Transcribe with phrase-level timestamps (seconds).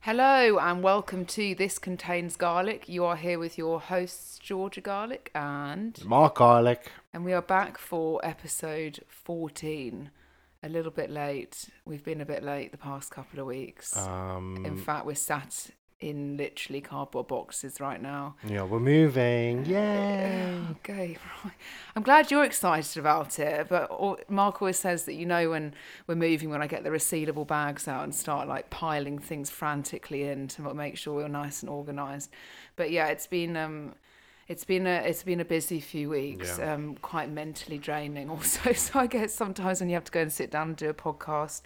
[0.00, 2.88] Hello and welcome to This Contains Garlic.
[2.88, 6.90] You are here with your hosts, Georgia Garlic and Mark Garlic.
[7.12, 10.10] and we are back for episode 14.
[10.62, 11.68] A little bit late.
[11.84, 13.96] We've been a bit late the past couple of weeks.
[13.96, 18.36] Um, In fact, we're sat in literally cardboard boxes right now.
[18.46, 19.64] yeah, we're moving.
[19.66, 20.60] Yay!
[20.70, 21.52] Okay, right.
[21.96, 23.90] I'm glad you're excited about it, but
[24.30, 25.74] Mark always says that you know when
[26.06, 30.22] we're moving, when I get the resealable bags out and start like piling things frantically
[30.24, 32.30] in to make sure we're nice and organised.
[32.76, 33.94] But yeah, it's been um,
[34.46, 36.74] it's been a it's been a busy few weeks, Yeah.
[36.74, 38.72] um, quite mentally draining also.
[38.72, 40.94] So I guess sometimes when you have to go and sit down and do a
[40.94, 41.62] podcast.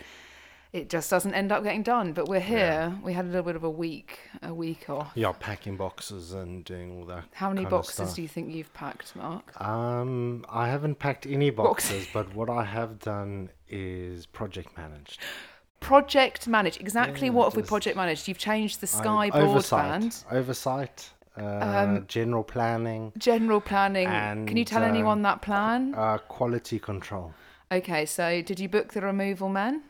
[0.73, 2.97] It just doesn't end up getting done, but we're here.
[3.03, 5.13] We had a little bit of a week, a week off.
[5.15, 7.25] Yeah, packing boxes and doing all that.
[7.35, 9.61] How many boxes do you think you've packed, Mark?
[9.61, 12.07] Um, I haven't packed any Boxes.
[12.15, 15.21] but what I have done is project managed.
[15.81, 20.25] project manage exactly Yeah, what have we project managed you've changed the sky oversight, broadband
[20.31, 24.07] oversight, uh, Um, general planning, general planning
[24.47, 27.35] can you tell uh, anyone that plan uh, quality control.
[27.73, 29.83] okay so did you book the removal man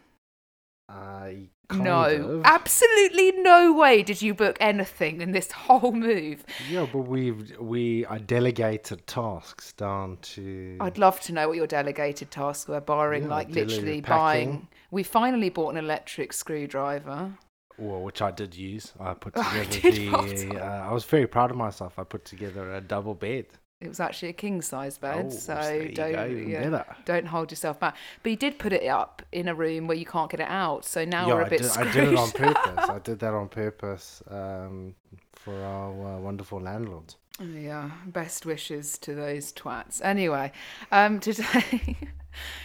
[0.88, 2.42] I no of.
[2.44, 8.04] absolutely no way did you book anything in this whole move Yeah, but we've we
[8.06, 10.76] I delegated tasks down to.
[10.80, 14.50] i'd love to know what your delegated tasks were barring Yeah, like literally packing.
[14.50, 17.32] buying we finally bought an electric screwdriver
[17.78, 18.92] well, which I did use.
[19.00, 20.58] I put Oh, I together well the.
[20.58, 21.98] Uh, I was very proud of myself.
[21.98, 23.46] I put together a double bed.
[23.82, 25.54] It was actually a king size bed Oh, so
[25.94, 29.86] don't yeah, don't hold yourself back but you did put it up in a room
[29.86, 31.92] where you can't get it out so now yeah, we're a I bit did, I
[31.92, 32.88] did it on purpose.
[32.88, 34.94] I did that on purpose um,
[35.32, 37.16] for our uh, wonderful landlords.
[37.40, 40.00] Oh, Yeah, best wishes to those twats.
[40.04, 40.52] Anyway,
[40.92, 41.96] um, today,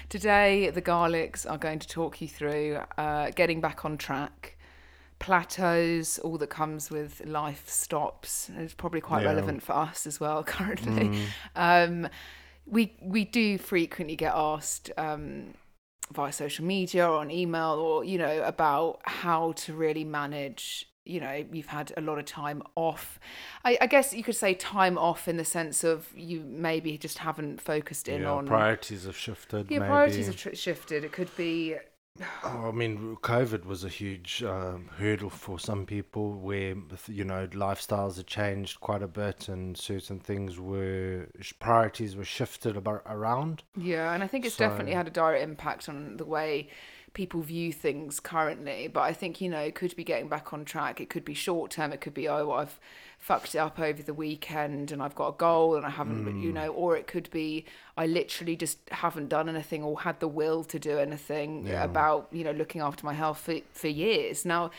[0.10, 4.57] today the Garlics are going to talk you through uh, getting back on track,
[5.20, 8.50] plateaus, all that comes with life stops.
[8.58, 9.30] It's probably quite Yeah.
[9.30, 11.26] relevant for us as well currently.
[11.56, 12.08] Um,
[12.66, 14.92] we we do frequently get asked.
[14.98, 15.54] Um,
[16.14, 21.20] via social media or on email or you know about how to really manage you
[21.20, 23.20] know you've had a lot of time off
[23.66, 27.18] I, I guess you could say time off in the sense of you maybe just
[27.18, 29.70] haven't focused in yeah, on priorities have shifted.
[29.70, 29.90] your maybe.
[29.90, 31.76] priorities have tr- shifted it could be
[32.44, 36.76] Oh, I mean, COVID was a huge um, hurdle for some people where,
[37.08, 41.28] you know, lifestyles had changed quite a bit and certain things were,
[41.60, 43.64] priorities were shifted about, around.
[43.76, 46.70] Yeah, and I think it's So- definitely had a direct impact on the way
[47.14, 48.88] people view things currently.
[48.88, 51.02] But I think, you know, it could be getting back on track.
[51.02, 51.92] It could be short term.
[51.92, 52.80] It could be, oh, I've
[53.28, 56.48] fucked it up over the weekend and I've got a goal and I haven't, you
[56.50, 56.56] hmm.
[56.56, 57.66] know, or it could be,
[57.98, 61.84] I literally just haven't done anything or had the will to do anything Yeah.
[61.84, 64.46] about, you know, looking after my health for, for years.
[64.46, 64.72] Now,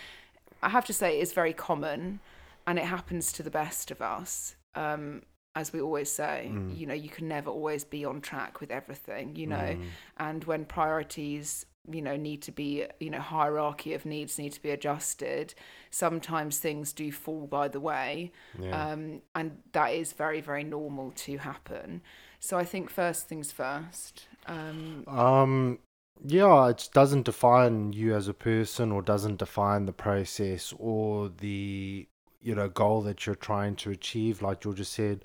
[0.62, 2.20] I have to say it's very common
[2.66, 4.56] and it happens to the best of us.
[4.74, 6.70] Um, as we always say, hmm.
[6.74, 9.82] you know, you can never always be on track with everything, you know, hmm.
[10.16, 14.62] and when priorities, you know, need to be, you know, hierarchy of needs need to
[14.62, 15.54] be adjusted,
[15.90, 18.32] sometimes things do fall by the way.
[18.60, 18.90] Yeah.
[18.90, 22.02] Um, and that is very, very normal to happen.
[22.40, 24.26] So I think first things first.
[24.46, 25.78] Um, Um,
[26.24, 32.08] yeah, it doesn't define you as a person or doesn't define the process or the
[32.40, 34.42] you know goal that you're trying to achieve.
[34.42, 35.22] Like Georgia said,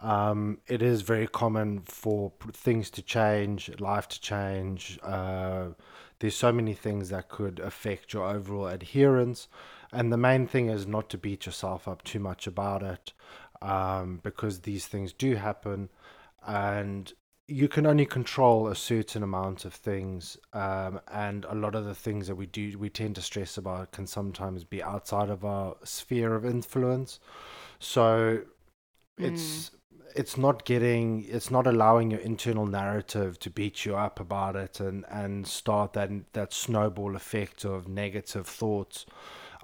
[0.00, 4.98] um, it is very common for things to change, life to change.
[5.02, 5.68] Uh,
[6.18, 9.48] there's so many things that could affect your overall adherence,
[9.92, 13.12] and the main thing is not to beat yourself up too much about it,
[13.62, 15.90] um, because these things do happen,
[16.46, 17.12] and
[17.46, 21.94] you can only control a certain amount of things um, and a lot of the
[21.94, 25.74] things that we do we tend to stress about can sometimes be outside of our
[25.82, 27.18] sphere of influence.
[27.80, 28.42] So
[29.18, 29.72] it's
[30.14, 34.80] it's not getting it's not allowing your internal narrative to beat you up about it
[34.80, 39.06] and and start that that snowball effect of negative thoughts.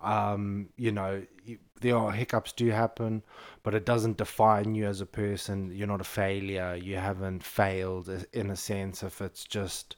[0.03, 3.23] Um you know you, there are hiccups do happen
[3.63, 5.73] but it doesn't define you as a person.
[5.75, 6.77] You're not a failure.
[6.77, 9.97] You haven't failed in a sense if it's just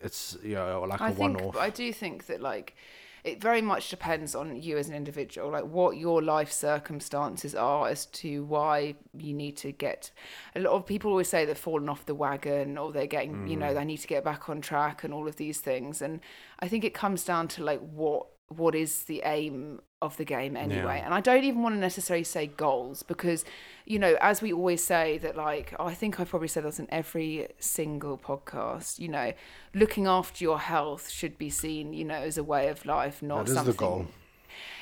[0.00, 1.56] it's you know like a I think one-off.
[1.56, 2.76] I do think that like
[3.24, 7.88] it very much depends on you as an individual, like what your life circumstances are
[7.88, 10.10] as to why you need to get.
[10.54, 13.56] A lot of people always say they've fallen off the wagon or they're getting, you
[13.56, 13.74] know, Mm.
[13.74, 16.02] they need to get back on track and all of these things.
[16.02, 16.20] And
[16.60, 20.56] I think it comes down to like what what is the aim of the game
[20.56, 20.98] anyway.
[20.98, 21.06] Yeah.
[21.06, 23.44] And I don't even want to necessarily say goals because,
[23.86, 26.86] you know, as we always say that like I think I've probably said this in
[26.90, 29.32] every single podcast, you know,
[29.74, 33.38] looking after your health should be seen, you know, as a way of life, not
[33.38, 34.06] That is the something goal.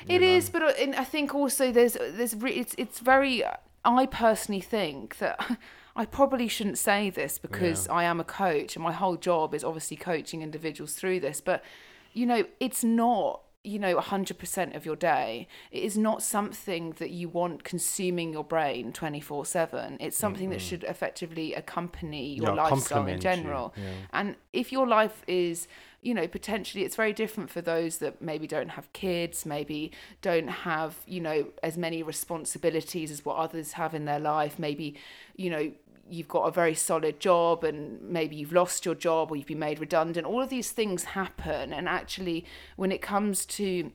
[0.07, 0.27] It know?
[0.27, 3.43] is, but uh, I think also there's there's it's it's very.
[3.85, 5.57] I personally think that.
[5.95, 7.93] I probably shouldn't say this because yeah.
[7.93, 11.63] I am a coach and my whole job is obviously coaching individuals through this, but
[12.13, 17.11] you know, it's not you know 100% of your day it is not something that
[17.11, 20.53] you want consuming your brain 24/7 it's something mm-hmm.
[20.53, 23.83] that should effectively accompany your lifestyle in general yeah.
[24.11, 25.67] and if your life is
[26.01, 30.49] you know potentially it's very different for those that maybe don't have kids maybe don't
[30.49, 34.95] have you know as many responsibilities as what others have in their life maybe
[35.35, 35.71] you know
[36.09, 39.59] you've got a very solid job and maybe you've lost your job or you've been
[39.59, 41.73] made redundant all of these things happen.
[41.73, 42.45] And actually
[42.75, 43.91] when it comes to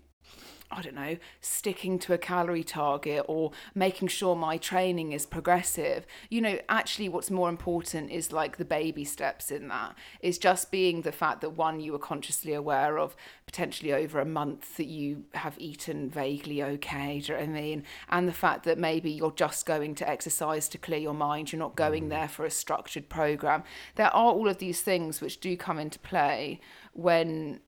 [0.70, 6.06] I don't know, sticking to a calorie target or making sure my training is progressive.
[6.28, 9.96] You know, actually, what's more important is like the baby steps in that.
[10.20, 13.16] Is just being the fact that one, you are consciously aware of
[13.46, 17.52] potentially over a month that you have eaten vaguely okay, do you know what I
[17.52, 17.84] mean?
[18.10, 21.58] And the fact that maybe you're just going to exercise to clear your mind, you're
[21.58, 22.10] not going mm.
[22.10, 23.62] there for a structured program.
[23.94, 26.60] There are all of these things which do come into play
[26.92, 27.60] when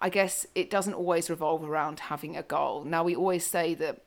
[0.00, 2.84] I guess it doesn't always revolve around having a goal.
[2.84, 4.02] Now, we always say that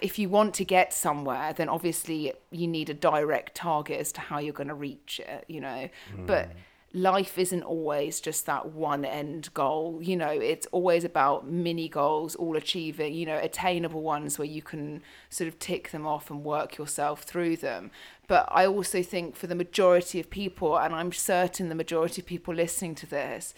[0.00, 4.20] if you want to get somewhere, then obviously you need a direct target as to
[4.20, 5.88] how you're going to reach it, you know.
[6.16, 6.26] Mm.
[6.26, 6.50] But
[6.94, 10.00] life isn't always just that one end goal.
[10.00, 14.62] You know, it's always about mini goals, all achieving, you know, attainable ones where you
[14.62, 17.90] can sort of tick them off and work yourself through them.
[18.28, 22.26] But I also think for the majority of people, and I'm certain the majority of
[22.26, 23.52] people listening to this,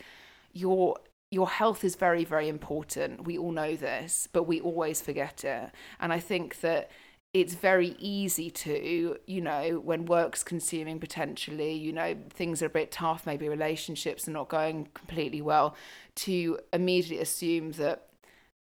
[0.53, 0.97] your
[1.31, 3.25] your health is very, very important.
[3.25, 5.71] We all know this, but we always forget it.
[6.01, 6.91] And I think that
[7.35, 12.71] it's very easy to, you know, when work's consuming potentially, you know, things are a
[12.71, 15.77] bit tough, maybe relationships are not going completely well,
[16.17, 18.09] to immediately assume that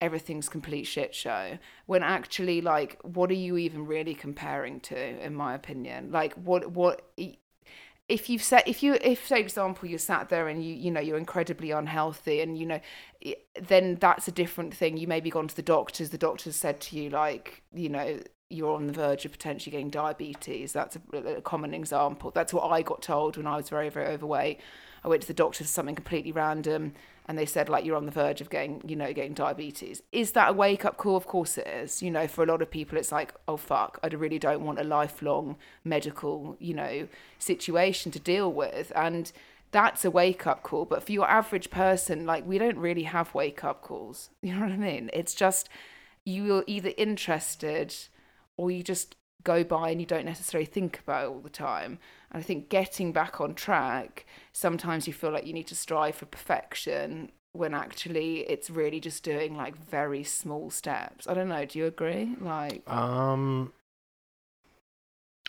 [0.01, 1.57] everything's complete shit show
[1.87, 6.73] when actually like what are you even really comparing to in my opinion like what
[6.73, 7.03] what
[8.13, 11.01] if you've set if you if say example you're sat there and you you know
[11.01, 12.81] you're incredibly unhealthy and you know
[13.61, 14.99] then that's a different thing.
[14.99, 18.21] You maybe gone to the doctors the doctors said to you like you know
[18.51, 20.75] you're on the verge of potentially getting diabetes.
[20.75, 22.31] That's a, a common example.
[22.31, 24.61] That's what i got told when i was very very overweight
[25.05, 26.93] i went to the doctor for something completely random
[27.27, 30.03] and they said like you're on the verge of getting you know getting diabetes.
[30.11, 31.17] Is that a wake up call?
[31.17, 32.03] Of course it is.
[32.03, 34.81] You know for a lot of people it's like oh fuck i really don't want
[34.81, 37.09] a lifelong medical you know
[37.39, 38.93] situation to deal with.
[38.97, 39.31] And
[39.71, 40.85] that's a wake up call.
[40.85, 44.31] But for your average person like we don't really have wake up calls.
[44.43, 45.11] You know what i mean?
[45.13, 45.69] It's just
[46.25, 47.95] you're either interested
[48.57, 51.99] or you just go by and you don't necessarily think about it all the time.
[52.33, 56.17] And I think getting back on track, sometimes you feel like you need to strive
[56.17, 61.27] for perfection when actually it's really just doing like very small steps.
[61.29, 62.35] I don't know, do you agree?
[62.41, 63.73] Like Um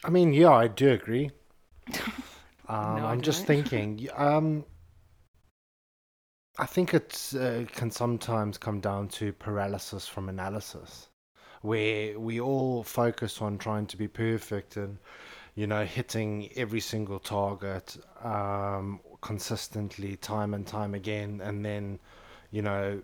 [0.04, 1.32] I mean, yeah, I do agree.
[2.68, 4.66] um no, I'm just thinking um
[6.60, 11.10] I think it uh, can sometimes come down to paralysis from analysis
[11.62, 14.98] where we all focus on trying to be perfect and
[15.56, 21.42] you know hitting every single target um, consistently time and time again.
[21.44, 22.00] And then
[22.52, 23.02] you know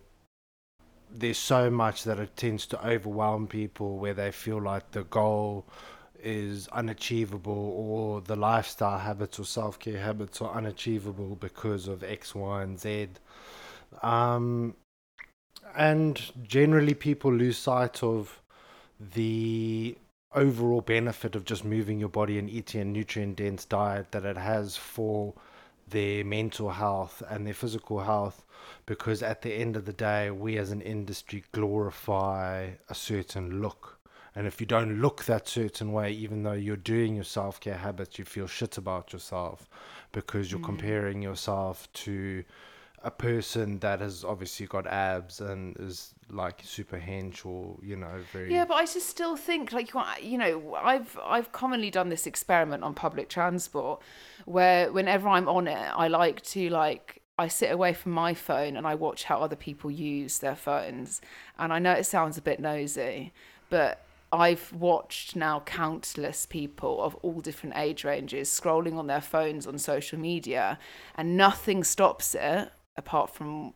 [1.11, 5.65] there's so much that it tends to overwhelm people where they feel like the goal
[6.21, 12.61] is unachievable or the lifestyle habits or self-care habits are unachievable because of x y
[12.61, 13.07] and z.
[14.03, 14.75] Um,
[15.75, 18.41] and generally people lose sight of
[19.13, 19.95] the
[20.33, 24.37] overall benefit of just moving your body and eating a nutrient dense diet that it
[24.37, 25.33] has for
[25.87, 28.45] their mental health and their physical health
[28.85, 33.99] because at the end of the day we as an industry glorify a certain look
[34.35, 38.19] and if you don't look that certain way even though you're doing your self-care habits
[38.19, 39.67] you feel shit about yourself
[40.11, 40.65] because you're mm.
[40.65, 42.43] comparing yourself to
[43.03, 48.21] a person that has obviously got abs and is like super hench or you know
[48.31, 52.27] very yeah but i just still think like you know i've i've commonly done this
[52.27, 54.01] experiment on public transport
[54.45, 58.75] where whenever i'm on it i like to like i sit away from my phone
[58.75, 61.21] and i watch how other people use their phones.
[61.57, 63.31] And i know it sounds a bit nosy
[63.69, 69.65] but I've watched now countless people of all different age ranges scrolling on their phones
[69.65, 70.77] on social media,
[71.15, 73.73] and nothing stops it apart from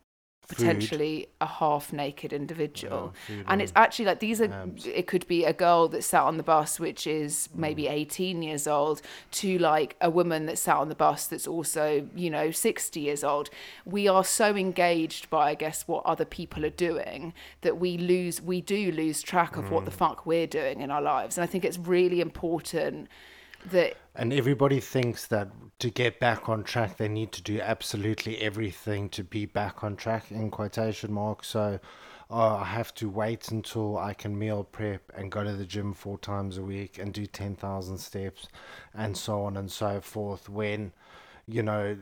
[0.49, 3.13] potentially a half naked individual.
[3.29, 4.85] Yeah, and it's actually like these are, abs.
[4.85, 7.59] it could be a girl that sat on the bus, which is Mm.
[7.59, 9.01] maybe 18 years old,
[9.31, 13.23] to like a woman that sat on the bus that's also, you know, 60 years
[13.23, 13.49] old.
[13.85, 18.41] We are so engaged by, I guess, what other people are doing that we lose,
[18.41, 19.71] we do lose track of Mm.
[19.71, 21.37] what the fuck we're doing in our lives.
[21.37, 23.07] And I think it's really important
[24.15, 29.09] And everybody thinks that to get back on track, they need to do absolutely everything
[29.09, 31.47] to be back on track, in quotation marks.
[31.47, 31.79] So
[32.29, 35.93] uh, I have to wait until I can meal prep and go to the gym
[35.93, 38.47] four times a week and do 10,000 steps
[38.93, 40.47] and so on and so forth.
[40.49, 40.93] When,
[41.47, 41.97] you know,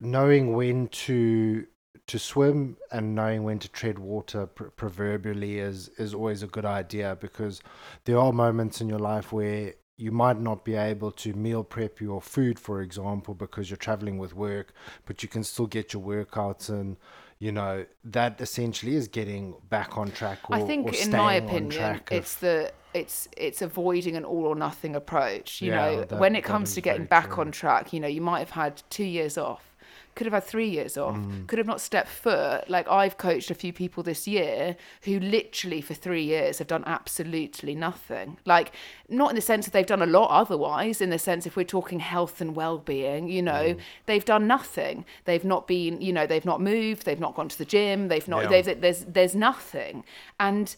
[0.00, 1.66] knowing when to
[2.06, 6.64] to swim and knowing when to tread water pr- proverbially is is always a good
[6.64, 7.60] idea because
[8.04, 12.00] there are moments in your life where you might not be able to meal prep
[12.00, 14.72] your food for example because you're traveling with work
[15.06, 16.96] but you can still get your workouts and
[17.38, 21.70] you know that essentially is getting back on track or, I think, in my opinion,
[21.70, 25.60] track of- it's the it's it's avoiding an all or nothing approach.
[25.60, 27.40] You Yeah, know, that- when it comes to getting back true.
[27.42, 29.75] on track, you know, you might have had two years off,
[30.16, 31.46] could have had three years off, Mm.
[31.46, 32.68] could have not stepped foot.
[32.68, 36.82] Like I've coached a few people this year who literally for three years have done
[36.86, 38.38] absolutely nothing.
[38.44, 38.72] Like
[39.08, 41.64] not in the sense that they've done a lot otherwise, in the sense if we're
[41.64, 43.80] talking health and well-being, you know, Mm.
[44.06, 45.04] they've done nothing.
[45.26, 48.26] They've not been, you know, they've not moved, they've not gone to the gym, they've
[48.26, 48.48] not, Yeah.
[48.62, 50.02] they've there's there's nothing
[50.40, 50.74] and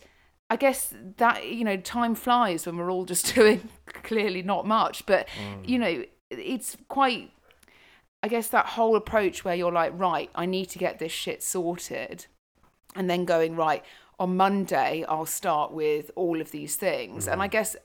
[0.50, 3.68] i guess that you know time flies when we're all just doing
[4.02, 5.28] clearly not much but
[5.64, 7.30] you know it's quite
[8.22, 11.42] i guess that whole approach where you're like right i need to get this shit
[11.42, 12.26] sorted
[12.94, 13.84] and then going right
[14.18, 17.26] on monday i'll start with all of these things.
[17.28, 17.52] And i mm-hmm.
[17.52, 17.76] guess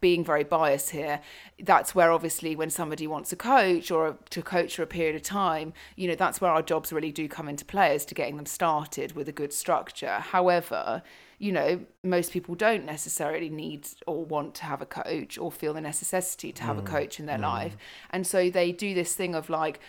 [0.00, 1.20] being very biased here
[1.62, 5.16] that's where obviously when somebody wants a coach or a, to coach for a period
[5.16, 8.14] of time you know that's where our jobs really do come into play as to
[8.14, 10.18] getting them started with a good structure.
[10.18, 11.02] However
[11.42, 15.74] you know most people don't necessarily need or want to have a coach or feel
[15.74, 17.42] the necessity to have a mm, coach in their mm.
[17.42, 17.76] life
[18.10, 19.80] and so they do this thing of like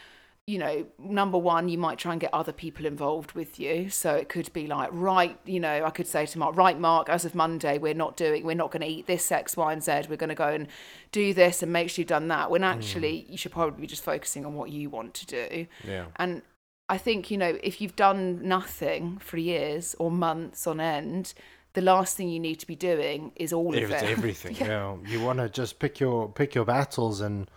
[0.46, 3.90] you know, number one, you might try and get other people involved with you.
[3.90, 7.08] So it could be like, right, you know, I could say to Mark, right, Mark,
[7.08, 9.82] as of Monday, we're not doing, we're not going to eat this X, Y, and
[9.82, 10.02] Z.
[10.10, 10.68] We're going to go and
[11.14, 12.52] do this and make sure you've done that.
[12.52, 12.66] When mm.
[12.66, 15.68] actually, you should probably be just focusing on what you want to do.
[15.88, 16.42] yeah And
[16.90, 21.34] I think, you know, if you've done nothing for years or months on end,
[21.74, 24.10] the last thing you need to be doing is all of It's it.
[24.10, 24.56] everything.
[24.60, 24.96] yeah.
[25.08, 27.50] You want to just pick your pick your battles and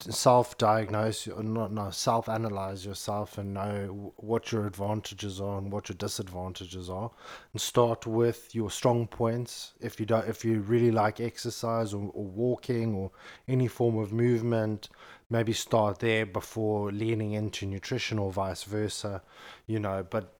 [0.00, 5.96] self-diagnose or not no self-analyze yourself and know what your advantages are and what your
[5.96, 7.10] disadvantages are
[7.52, 12.10] and start with your strong points if you don't if you really like exercise or,
[12.14, 13.10] or walking or
[13.48, 14.88] any form of movement
[15.30, 19.22] maybe start there before leaning into nutrition or vice versa
[19.66, 20.38] you know but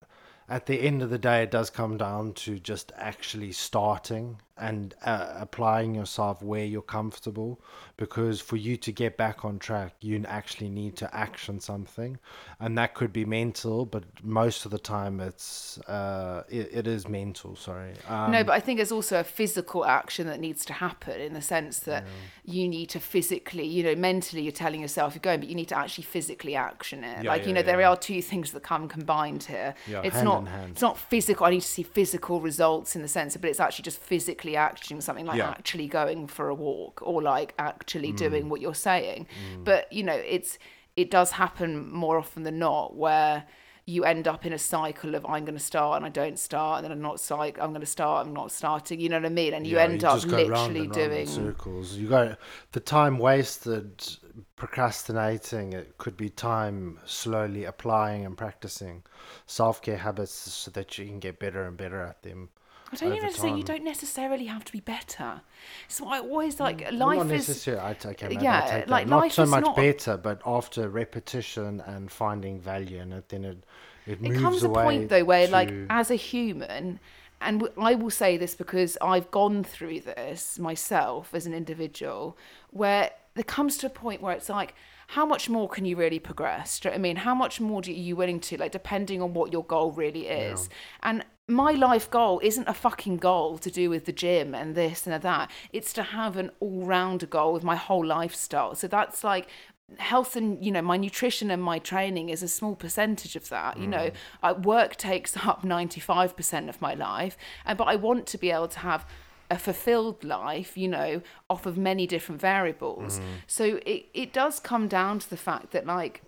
[0.48, 4.94] at the end of the day, it does come down to just actually starting and
[5.04, 7.60] uh, applying yourself where you're comfortable.
[7.96, 12.18] Because for you to get back on track, you actually need to action something,
[12.60, 17.08] and that could be mental, but most of the time it's uh, it, it is
[17.08, 17.56] mental.
[17.56, 17.92] Sorry.
[18.08, 21.34] Um, no, but I think there's also a physical action that needs to happen in
[21.34, 22.04] the sense that
[22.44, 25.68] you need to physically, you know, mentally you're telling yourself you're going, but you need
[25.68, 27.24] to actually physically action it.
[27.24, 29.74] Yeah, like, you yeah, know, there are two things that come combined here.
[29.86, 30.72] Yeah, it's hand not in hand.
[30.72, 31.46] it's not physical.
[31.46, 35.02] I need to see physical results in the sense, but it's actually just physically actioning
[35.02, 35.48] something like Yeah.
[35.48, 38.12] actually going for a walk or like actually Mm.
[38.12, 39.26] doing what you're saying.
[39.64, 40.58] But you know, it's
[40.96, 43.44] it does happen more often than not where
[43.86, 46.78] you end up in a cycle of I'm going to start and I don't start
[46.78, 49.26] and then I'm not psych I'm going to start I'm not starting you know what
[49.26, 51.94] I mean and you Yeah, end up go round literally round in doing circles.
[51.96, 52.36] You go
[52.72, 54.16] the time wasted
[54.56, 55.72] procrastinating.
[55.72, 59.04] It could be time slowly applying and practicing
[59.46, 62.50] self care habits so that you can get better and better at them.
[62.90, 65.42] I don't even say you don't necessarily have to be better.
[65.88, 66.60] So I always mm.
[66.60, 67.82] like Well, life not is necessarily.
[67.82, 68.88] I take, okay, yeah, I take that.
[68.88, 73.28] like, not so is much not- better, but after repetition and finding value in it,
[73.28, 73.64] then it
[74.06, 76.98] it, it comes a point though where like as a human
[77.42, 82.34] and w- i will say this because i've gone through this myself as an individual
[82.70, 84.74] where there comes to a point where it's like
[85.08, 86.78] how much more can you really progress?
[86.78, 87.16] Do you know what i mean?
[87.16, 89.90] How much more do you, are you willing to like depending on what your goal
[89.90, 90.68] really is?
[91.02, 95.06] And my life goal isn't a fucking goal to do with the gym and this
[95.06, 95.50] and that.
[95.72, 98.74] It's to have an all-rounder goal with my whole lifestyle.
[98.74, 99.48] So that's like
[99.96, 103.78] health and you know my nutrition and my training is a small percentage of that
[103.78, 104.10] you know.
[104.10, 104.14] Mm.
[104.42, 108.68] I, work takes up 95% of my life and but i want to be able
[108.68, 109.06] to have
[109.50, 113.18] a fulfilled life you know off of many different variables.
[113.18, 113.24] Mm.
[113.46, 116.20] So it, it does come down to the fact that like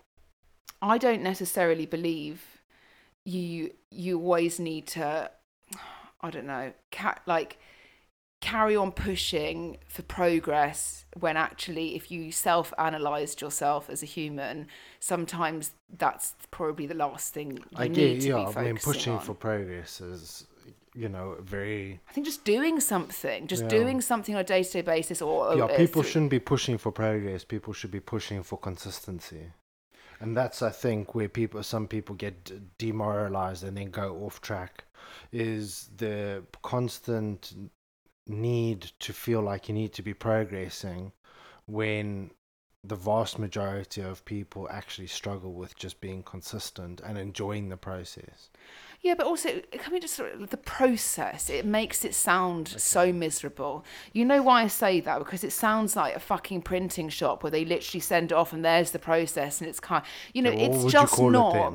[0.81, 2.50] i don't necessarily believe
[3.31, 5.31] you you always need to
[6.21, 7.59] i don't know ca- like
[8.41, 14.67] carry on pushing for progress when actually if you self-analyzed yourself as a human
[14.99, 18.51] sometimes that's probably the last thing you I need get to yeah.
[18.53, 19.21] be I mean, pushing on.
[19.21, 20.47] for progress is,
[20.95, 22.01] you know, very.
[22.09, 23.69] I think just doing something, just Yeah.
[23.79, 26.79] doing something on a day to day basis, or Yeah, people through- shouldn't be pushing
[26.79, 27.45] for progress.
[27.45, 29.45] People should be pushing for consistency,
[30.21, 34.85] and that's I think where people, some people get demoralized and then go off track,
[35.33, 37.71] is the constant
[38.27, 41.13] need to feel like you need to be progressing,
[41.67, 42.31] when
[42.85, 48.51] the vast majority of people actually struggle with just being consistent and enjoying the process.
[49.03, 51.49] Yeah, but also, can we just sort of, the process?
[51.49, 53.85] It makes it sound so miserable.
[54.13, 55.19] You know why I say that?
[55.19, 58.63] Because it sounds like a fucking printing shop where they literally send it off and
[58.63, 60.03] there's the process and it's kind.
[60.03, 61.75] of, You know, Yeah, it's just call it not.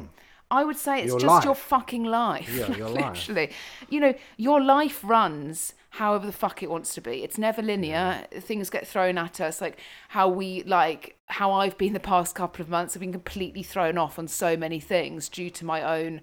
[0.52, 2.54] I would say it's Your just your fucking life.
[2.54, 3.28] Yeah, your life.
[3.28, 3.52] Literally.
[3.90, 7.24] You know, your life runs however the fuck it wants to be.
[7.24, 8.28] It's never linear.
[8.32, 9.62] Things get thrown at us.
[9.62, 9.80] Like
[10.10, 12.96] how we like how I've been the past couple of months.
[12.96, 16.22] I've been completely thrown off on so many things due to my own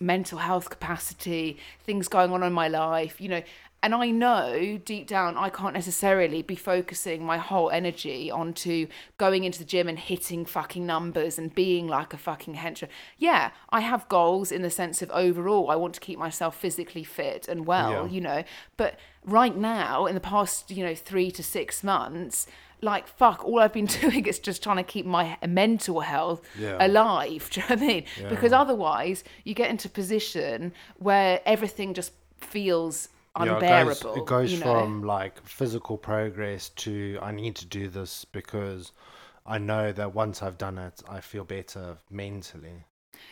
[0.00, 3.42] mental health capacity, things going on in my life, you know.
[3.82, 9.44] And I know deep down I can't necessarily be focusing my whole energy onto going
[9.44, 12.90] into the gym and hitting fucking numbers and being like a fucking henchman.
[13.16, 17.04] Yeah, I have goals in the sense of overall I want to keep myself physically
[17.04, 18.12] fit and well, Yeah.
[18.12, 18.44] you know.
[18.76, 22.46] But right now, in the past, you know, three to six months,
[22.82, 26.76] like fuck, all I've been doing is just trying to keep my mental health Yeah.
[26.84, 27.48] alive.
[27.52, 28.04] Do you know what I mean?
[28.28, 33.08] Because otherwise, you get into a position where everything just feels
[33.38, 33.92] Yeah, unbearable.
[33.92, 34.72] it goes, it goes you know?
[34.72, 38.92] from like physical progress to I need to do this because
[39.46, 42.84] I know that once I've done it, I feel better mentally.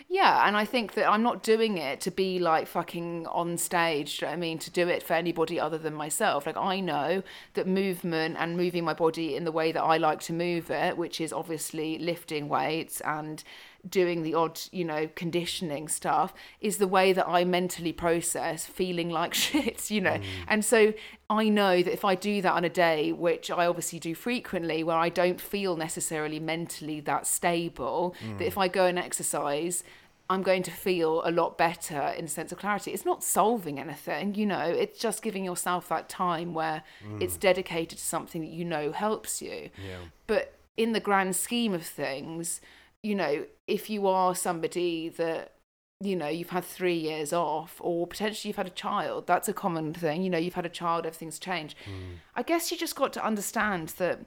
[0.09, 4.21] Yeah, and I think that I'm not doing it to be like fucking on stage.
[4.23, 6.47] you know I mean, to do it for anybody other than myself.
[6.47, 7.23] Like I know
[7.54, 10.97] that movement and moving my body in the way that I like to move it,
[10.97, 13.45] which is obviously lifting weights and
[13.88, 19.11] doing the odd, you know, conditioning stuff, is the way that I mentally process feeling
[19.11, 20.12] like shit, you know.
[20.12, 20.25] Mm.
[20.49, 20.94] And so
[21.30, 24.83] I know that if I do that on a day, which I obviously do frequently,
[24.83, 28.62] where I don't feel necessarily mentally that stable, that if mm.
[28.62, 29.85] I go and exercise,
[30.31, 32.92] I'm going to feel a lot better in a sense of clarity.
[32.92, 36.83] It's not solving anything, you know, it's just giving yourself that time where
[37.18, 37.40] it's mm.
[37.40, 39.70] dedicated to something that you know helps you.
[39.83, 39.98] Yeah.
[40.26, 42.61] But in the grand scheme of things,
[43.02, 45.52] you know, if you are somebody that,
[46.00, 49.52] you know, you've had three years off, or potentially you've had a child, that's a
[49.52, 50.22] common thing.
[50.22, 51.76] You know, you've had a child, everything's changed.
[51.85, 52.14] Hmm.
[52.35, 54.20] I guess you just got to understand that,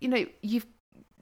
[0.00, 0.66] you know, you've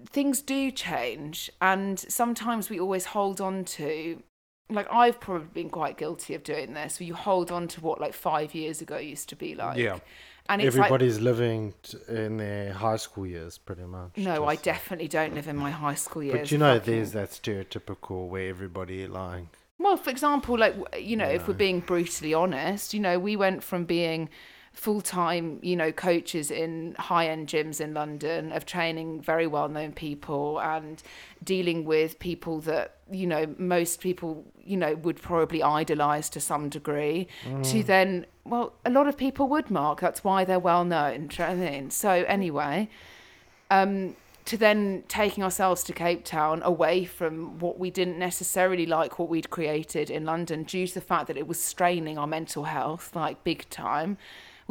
[0.07, 4.23] things do change, and sometimes we always hold on to.
[4.71, 8.01] Like I've probably been quite guilty of doing this, where you hold on to what
[8.01, 9.77] like five years ago used to be like.
[9.79, 9.99] Yeah.
[10.49, 14.17] and it's like Everybody's living t- in their high school years, pretty much.
[14.17, 16.39] no, I definitely don't live in my high school years.
[16.39, 19.45] But you know, fucking- there's that stereotypical where everybody like
[19.79, 23.63] Well, for example, like you know, if we're being brutally honest, you know, we went
[23.63, 24.31] from being
[24.73, 31.03] full-time, you know, coaches in high-end gyms in London of training very well-known people and
[31.45, 36.69] dealing with people that, you know, most people, you know, would probably idolize to some
[36.69, 37.29] degree
[37.65, 40.01] to then well, a lot of people would mark.
[40.01, 41.29] That's why they're well known.
[41.29, 41.91] Do you know what I mean?
[41.91, 42.89] So anyway,
[43.71, 49.19] um, to then taking ourselves to Cape Town away from what we didn't necessarily like
[49.19, 52.65] what we'd created in London due to the fact that it was straining our mental
[52.65, 54.19] health like big time.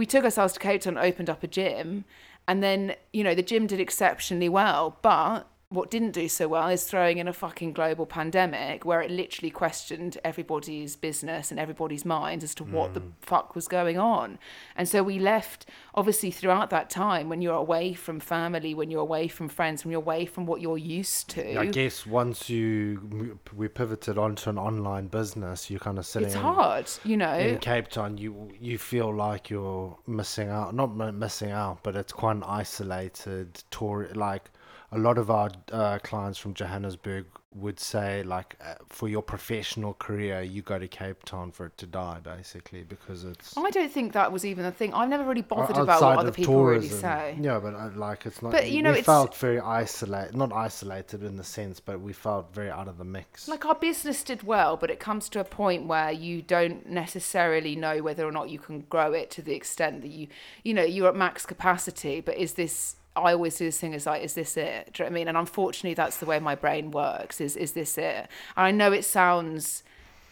[0.02, 2.06] We took ourselves to Cape Town, opened up a gym,
[2.48, 6.68] and then you know the gym did exceptionally well, but what didn't do so well
[6.68, 12.04] is throwing in a fucking global pandemic where it literally questioned everybody's business and everybody's
[12.04, 13.12] minds as to what the mm.
[13.22, 14.38] fuck was going on.
[14.76, 19.02] And so we left, obviously, throughout that time when you're away from family, when you're
[19.02, 21.58] away from friends, when you're away from what you're used to.
[21.58, 26.36] I guess once you we pivoted onto an online business, you're kind of sitting it's
[26.36, 27.38] hard, you know.
[27.38, 28.18] in Cape Town.
[28.18, 33.64] You you feel like you're missing out, not missing out, but it's quite an isolated
[33.72, 34.10] tour.
[34.14, 34.52] Like
[34.92, 39.94] a lot of our uh, clients from Johannesburg would say, like uh, for your professional
[39.94, 43.58] career, you go to Cape Town for it to die, basically, because it's.
[43.58, 44.94] I don't think that was even a thing.
[44.94, 47.38] I've never really bothered about what other people really say.
[47.40, 48.52] Yeah, but uh, like it's not.
[48.52, 52.14] But, you know, we it's- felt very isolated, not isolated in the sense, but we
[52.14, 53.48] felt very out of the mix.
[53.48, 57.76] Like our business did well, but it comes to a point where you don't necessarily
[57.76, 60.28] know whether or not you can grow it to the extent that you,
[60.64, 62.22] you know, you're at max capacity.
[62.22, 62.96] But is this?
[63.16, 64.94] I always do this thing is like, is this it?
[64.94, 65.28] Do you know what I mean?
[65.28, 67.42] And unfortunately, that's the way my brain works.
[67.42, 68.28] Is is this it?
[68.56, 69.84] And I know it sounds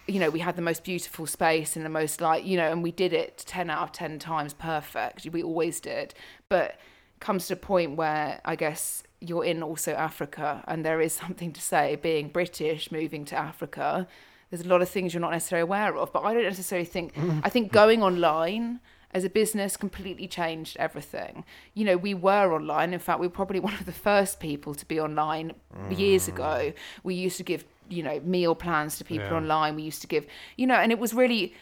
[0.10, 2.82] you know, we had the most beautiful space and the most like, you know, and
[2.82, 5.28] we did it 10 out of 10 times perfect.
[5.32, 6.13] We always did.
[6.50, 6.80] But
[7.20, 11.52] comes to a point where I guess you're in also Africa and there is something
[11.54, 14.08] to say being British, moving to Africa.
[14.50, 17.13] There's a lot of things you're not necessarily aware of, but I don't necessarily think,
[17.44, 18.80] I think going online
[19.12, 21.43] as a business completely changed everything.
[21.74, 22.93] You know, we were online.
[22.93, 25.54] In fact, we were probably one of the first people to be online
[25.89, 26.34] years mm.
[26.34, 26.74] ago.
[27.04, 29.38] We used to give, you know, meal plans to people Yeah.
[29.38, 29.76] online.
[29.76, 31.54] We used to give, you know, and it was really,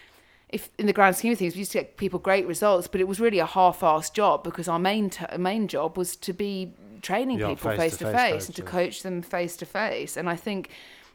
[0.49, 2.99] if in the grand scheme of things, we used to get people great results, but
[2.99, 6.73] it was really a half-assed job because our main t- main job was to be
[7.01, 10.17] training Yeah, people face to face-to-face and to coach them face to face.
[10.17, 10.69] And I think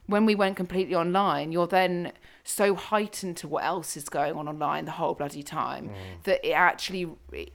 [0.06, 2.12] when we went completely online, you're then
[2.44, 6.22] so heightened to what else is going on online the whole bloody time Mm.
[6.24, 7.08] that it actually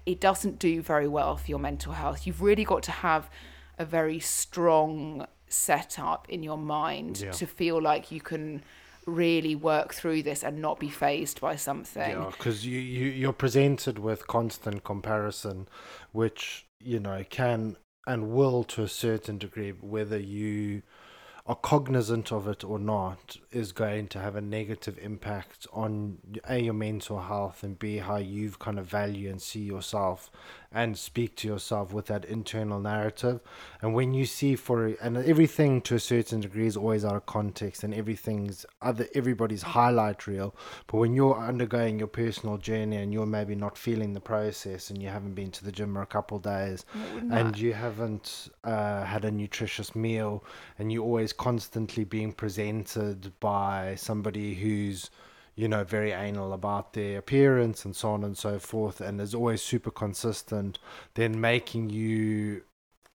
[0.05, 2.25] it doesn't do very well for your mental health.
[2.25, 3.29] You've really got to have
[3.77, 7.31] a very strong setup in your mind Yeah.
[7.31, 8.63] to feel like you can
[9.05, 12.11] really work through this and not be fazed by something.
[12.11, 15.67] Yeah, because you, you you're presented with constant comparison,
[16.11, 20.81] which you know can and will to a certain degree, whether you
[21.47, 26.17] are cognizant of it or not, is going to have a negative impact on
[26.47, 30.29] a your mental health and b how you've kind of value and see yourself
[30.71, 33.39] and speak to yourself with that internal narrative.
[33.81, 37.25] And when you see for and everything to a certain degree is always out of
[37.25, 40.55] context and everything's other everybody's highlight reel.
[40.87, 45.01] But when you're undergoing your personal journey and you're maybe not feeling the process and
[45.01, 46.85] you haven't been to the gym for a couple of days
[47.31, 50.43] and you haven't uh, had a nutritious meal
[50.77, 53.46] and you're always constantly being presented by
[53.95, 55.09] somebody who's
[55.55, 59.33] you know very anal about their appearance and so on and so forth and is
[59.33, 60.79] always super consistent
[61.15, 62.61] then making you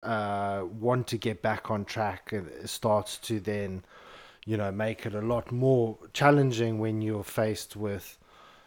[0.02, 3.82] uh, want to get back on track it starts to then
[4.46, 8.17] you know make it a lot more challenging when you're faced with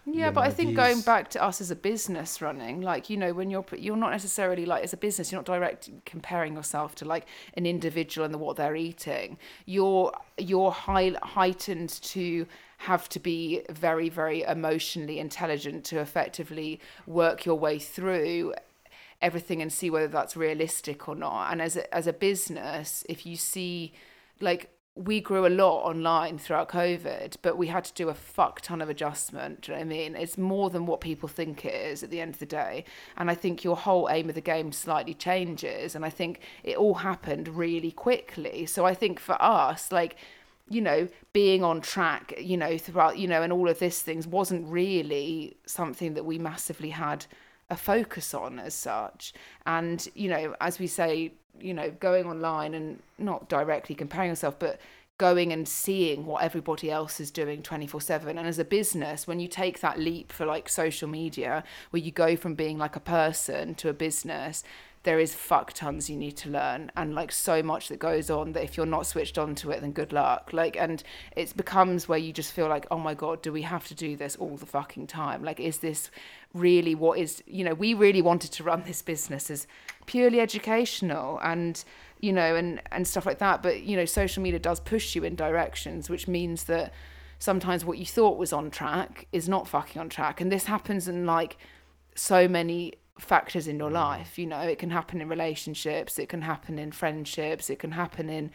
[0.05, 3.33] Yeah, but I think going back to us as a business running, like you know,
[3.33, 7.05] when you're you're not necessarily like as a business, you're not direct comparing yourself to
[7.05, 9.37] like an individual and what they're eating.
[9.65, 12.47] You're you're high, heightened to
[12.79, 18.55] have to be very very emotionally intelligent to effectively work your way through
[19.21, 21.51] everything and see whether that's realistic or not.
[21.51, 23.93] And as a, as a business, if you see,
[24.39, 28.59] like, we grew a lot online throughout COVID, but we had to do a fuck
[28.59, 29.61] ton of adjustment.
[29.61, 30.15] Do you know what I mean?
[30.15, 32.83] It's more than what people think it is at the end of the day.
[33.15, 35.95] And I think your whole aim of the game slightly changes.
[35.95, 38.65] And I think it all happened really quickly.
[38.65, 40.17] So I think for us, like,
[40.69, 44.27] you know, being on track, you know, throughout, you know, and all of this things
[44.27, 47.25] wasn't really something that we massively had
[47.69, 49.33] a focus on as such.
[49.65, 54.57] And, you know, as we say, you know, going online and not directly comparing yourself,
[54.59, 54.79] but
[55.17, 59.39] going and seeing what everybody else is doing 24 7 and as a business when
[59.39, 62.99] you take that leap for like social media where you go from being like a
[62.99, 64.63] person to a business
[65.03, 68.51] there is fuck tons you need to learn and like so much that goes on
[68.51, 70.51] that if you're not switched on to it then good luck.
[70.53, 71.01] Like and
[71.35, 74.15] it becomes where you just feel like oh my god do we have to do
[74.15, 75.43] this all the fucking time?
[75.43, 76.11] Like is this
[76.53, 79.67] really what is you know we really wanted to run this business as
[80.05, 81.83] purely educational and
[82.19, 83.63] you know and and stuff like that.
[83.63, 86.93] But you know social media does push you in directions which means that
[87.39, 90.41] sometimes what you thought was on track is not fucking on track.
[90.41, 91.57] And this happens in like
[92.15, 93.93] so many factors in your mm.
[93.93, 94.59] life you know.
[94.59, 98.51] It can happen in relationships it can happen in friendships it can happen in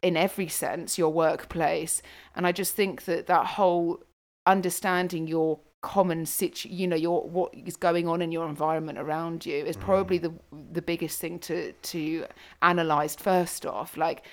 [0.00, 2.00] in every sense your workplace.
[2.34, 4.02] And i just think that that whole
[4.46, 9.46] understanding your common situ you know your what is going on in your environment around
[9.46, 10.22] you is probably mm.
[10.22, 10.32] the
[10.72, 12.26] the biggest thing to to
[12.62, 13.96] analyze first off.
[13.96, 14.24] Like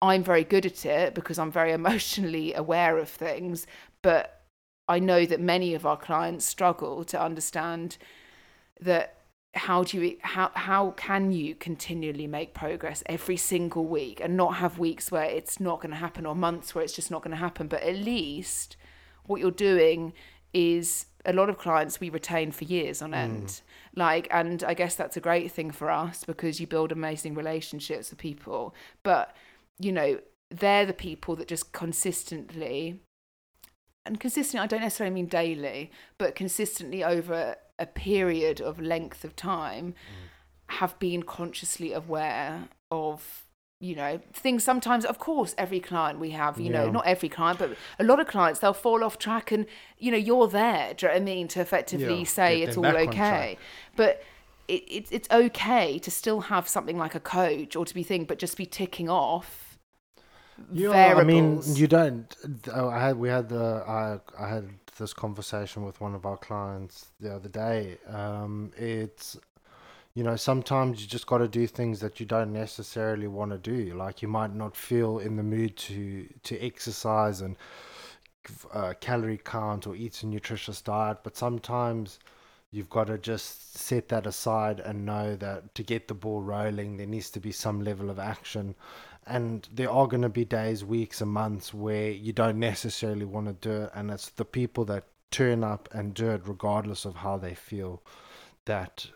[0.00, 3.66] i'm very good at it because i'm very emotionally aware of things
[4.02, 4.42] but
[4.88, 7.96] i know that many of our clients struggle to understand
[8.80, 9.14] that
[9.54, 14.56] how do you how how can you continually make progress every single week and not
[14.56, 17.30] have weeks where it's not going to happen or months where it's just not going
[17.30, 18.76] to happen but at least
[19.24, 20.12] what you're doing
[20.52, 23.46] is a lot of clients we retain for years on end.
[23.46, 23.62] Mm.
[23.96, 28.10] Like and i guess that's a great thing for us because you build amazing relationships
[28.10, 28.74] with people.
[29.02, 29.34] But
[29.78, 33.00] you know they're the people that just consistently
[34.06, 39.36] and consistently i don't necessarily mean daily but consistently over a period of length of
[39.36, 40.74] time mm.
[40.76, 43.47] have been consciously aware of
[43.80, 47.58] you know things sometimes of course every client we have you know not every client
[47.58, 49.66] but a lot of clients they'll fall off track and
[49.98, 52.76] you know you're there do you know what i mean to effectively Yeah, say it's
[52.76, 53.56] all okay
[53.94, 54.20] but
[54.66, 58.24] it, it, it's okay to still have something like a coach or to be thing
[58.24, 59.78] but just be ticking off
[60.70, 61.16] Yeah, variables.
[61.16, 62.34] I mean, you don't.
[62.74, 66.36] oh, I had we had the I I had this conversation with one of our
[66.36, 67.98] clients the other day.
[68.08, 69.36] Um, it's
[70.18, 73.58] you know sometimes you just got to do things that you don't necessarily want to
[73.58, 73.94] do.
[73.94, 77.56] Like you might not feel in the mood to to exercise and
[78.72, 82.18] uh, calorie count or eat a nutritious diet, but sometimes
[82.72, 86.96] you've got to just set that aside and know that to get the ball rolling,
[86.96, 88.74] there needs to be some level of action.
[89.24, 93.46] And there are going to be days, weeks, and months where you don't necessarily want
[93.46, 93.90] to do it.
[93.94, 98.02] And it's the people that turn up and do it, regardless of how they feel,
[98.64, 99.06] that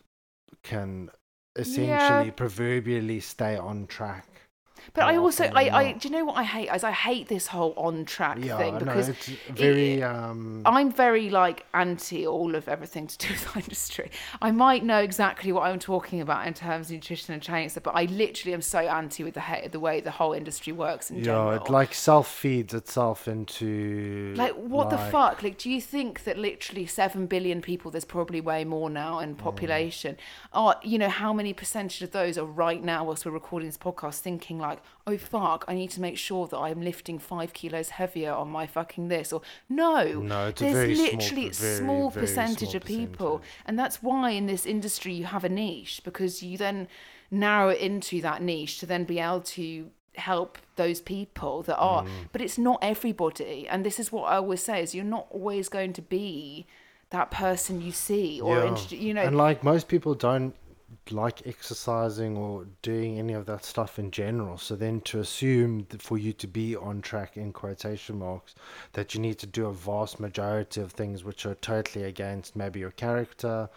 [0.62, 1.10] can
[1.56, 4.31] essentially proverbially stay on track.
[4.94, 6.68] But I also, I, I, do you know what I hate?
[6.74, 10.02] Is I hate this whole on track Yeah, thing no, because it's very.
[10.02, 14.10] um, I'm very like anti all of everything to do with the industry.
[14.40, 17.84] I might know exactly what I'm talking about in terms of nutrition and training stuff,
[17.84, 21.18] but I literally am so anti with the the way the whole industry works in
[21.18, 21.52] yeah, general.
[21.64, 25.42] it like self feeds itself into Like what the fuck?
[25.42, 27.90] Like, do you think that literally seven billion people?
[27.90, 29.22] There's probably way more now Mm.
[29.24, 30.16] in population.
[30.52, 33.76] Are you know how many percentage of those are right now, whilst we're recording this
[33.78, 34.71] podcast, thinking like,
[35.06, 38.66] oh fuck, I need to make sure that I'm lifting five kilos heavier on my
[38.66, 40.20] fucking this or no.
[40.20, 43.62] No, there's small literally per- very, small very percentage small of people, percentage.
[43.66, 46.88] and that's why in this industry you have a niche because you then
[47.30, 52.02] narrow it into that niche to then be able to help those people that are
[52.04, 52.08] Mm.
[52.32, 55.70] but it's not everybody and this is what i always say is you're not always
[55.70, 56.66] going to be
[57.08, 58.76] that person you see or Yeah.
[58.90, 60.54] you know and like most people don't
[61.10, 64.58] like exercising or doing any of that stuff in general.
[64.58, 68.54] So then to assume that for you to be on track in quotation marks,
[68.92, 72.80] that you need to do a vast majority of things which are totally against maybe
[72.80, 73.68] your character,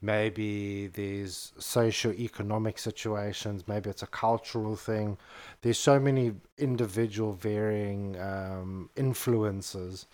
[0.00, 5.16] maybe there's socio-economic situations, maybe it's a cultural thing.
[5.62, 10.06] There's so many individual varying um, influences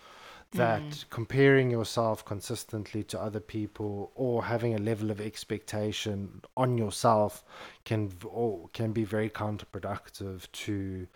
[0.52, 7.44] that comparing yourself consistently to other people or having a level of expectation on yourself
[7.84, 11.06] can or can be very counterproductive to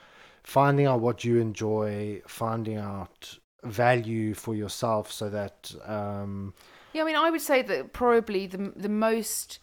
[0.45, 6.55] finding out what you enjoy finding out value for yourself so that um
[6.93, 9.59] Yeah, I mean, I would say that probably the the most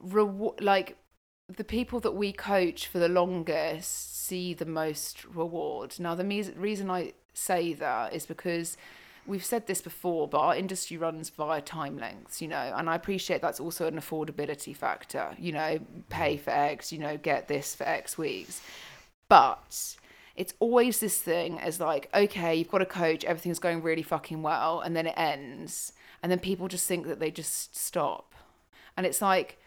[0.00, 0.96] reward, like
[1.48, 6.00] the people that we coach for the longest see the most reward.
[6.00, 8.76] Now, the mes- reason I say that is because
[9.26, 12.94] we've said this before, but our industry runs via time lengths, you know, and I
[12.94, 15.34] appreciate that's also an affordability factor.
[15.38, 16.40] You know, pay mm.
[16.40, 18.62] for X, you know, get this for X weeks,
[19.28, 19.96] but
[20.36, 24.42] it's always this thing as like, okay, you've got a coach, everything's going really fucking
[24.42, 25.92] well, and then it ends,
[26.22, 28.34] and then people just think that they just stop,
[28.96, 29.58] and it's like,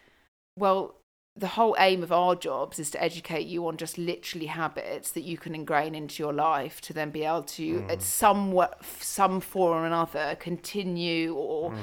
[0.55, 0.95] well,
[1.37, 5.21] the whole aim of our jobs is to educate you on just literally habits that
[5.21, 7.91] you can ingrain into your life to then be able to mm.
[7.91, 8.59] at some
[8.99, 11.77] some form or another continue or mm.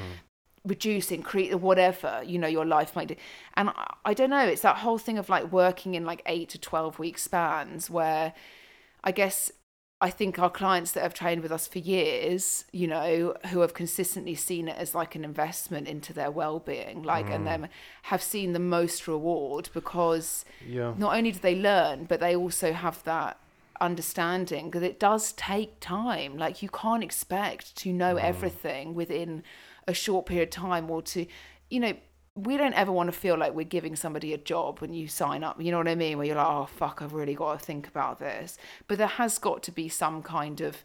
[0.65, 3.17] reduce increase whatever you know your life might do.
[3.55, 6.49] And I, I don't know it's that whole thing of like working in like 8
[6.51, 8.35] to 12 week spans where
[9.05, 9.53] i guess
[10.05, 13.73] I think our clients that have trained with us for years, you know, who have
[13.73, 17.47] consistently seen it as like an investment into their well-being, like, and mm.
[17.47, 17.69] them
[18.03, 20.93] have seen the most reward because yeah.
[20.99, 23.39] not only do they learn, but they also have that
[23.81, 26.37] understanding that it does take time.
[26.37, 28.23] Like, you can't expect to know mm.
[28.23, 29.43] everything within
[29.89, 31.25] a short period of time or to,
[31.71, 31.95] you know,
[32.37, 35.45] we don't ever want to feel like we're giving somebody a job when you sign
[35.45, 35.63] up.
[35.63, 36.19] You know what I mean?
[36.19, 38.59] Where you're like, oh, fuck, I've really got to think about this.
[38.89, 40.85] But there has got to be some kind of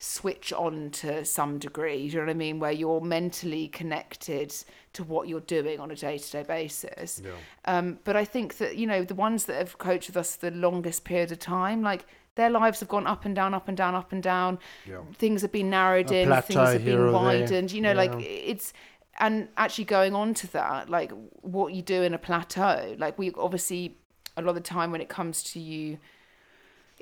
[0.00, 1.98] switch on to some degree.
[1.98, 2.58] You know what I mean?
[2.58, 4.52] Where you're mentally connected
[4.94, 7.22] to what you're doing on a day to day basis.
[7.64, 10.50] Um, but I think that, you know, the ones that have coached with us the
[10.50, 13.94] longest period of time, like, their lives have gone up and down, up and down,
[13.94, 14.58] up and down.
[14.88, 15.00] Yeah.
[15.14, 17.12] Things have been narrowed A in, things have been there.
[17.12, 17.72] widened.
[17.72, 18.72] You know, like it's
[19.22, 22.96] and actually going on to that, like what you do in a plateau.
[22.98, 23.96] Like we obviously
[24.36, 25.98] a lot of the time when it comes to you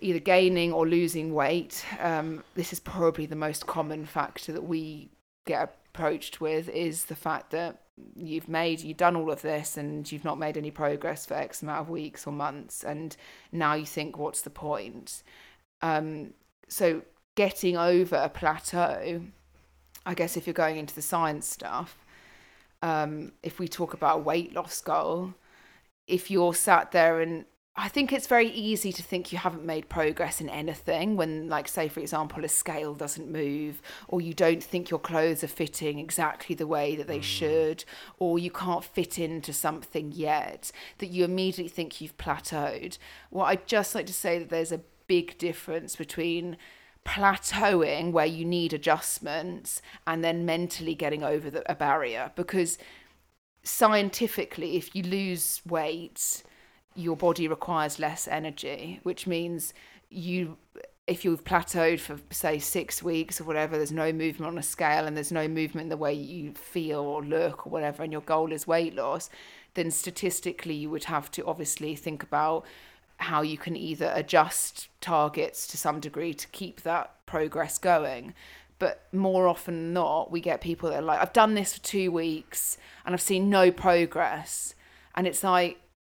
[0.01, 5.09] either gaining or losing weight, um, this is probably the most common factor that we
[5.47, 5.63] get
[5.95, 7.81] approached with is the fact that
[8.15, 11.63] you've made you've done all of this and you've not made any progress for X
[11.63, 13.17] amount of weeks or months and
[13.51, 15.23] now you think what's the point?
[15.81, 16.35] Um,
[16.69, 17.01] so
[17.35, 19.23] getting over a plateau
[20.07, 21.97] I guess if you're going into the science stuff,
[22.83, 25.35] um, if we talk about a weight loss goal,
[26.07, 27.45] if you're sat there and
[27.77, 31.69] I think it's very easy to think you haven't made progress in anything when, like,
[31.69, 35.99] say, for example, a scale doesn't move, or you don't think your clothes are fitting
[35.99, 37.85] exactly the way that they should,
[38.19, 42.99] or you can't fit into something yet, that you immediately think you've plateaued.
[43.31, 46.57] Well, I'd just like to say that there's a big difference between
[47.05, 52.31] plateauing where you need adjustments and then mentally getting over the, a barrier.
[52.37, 52.79] Because
[53.63, 56.43] scientifically if you lose weight
[56.95, 59.75] your body requires less energy which means
[60.09, 60.57] you
[61.07, 65.07] if you've plateaued for say six weeks or whatever there's no movement on a scale
[65.07, 68.23] and there's no movement in the way you feel or look or whatever and your
[68.23, 69.29] goal is weight loss
[69.75, 72.65] then statistically you would have to obviously think about
[73.21, 78.35] how you can either adjust targets to some degree to keep that progress going.
[78.79, 81.81] But more often than not, we get people that are like, I've done this for
[81.81, 84.75] two weeks and I've seen no progress.
[85.15, 85.79] And it's like,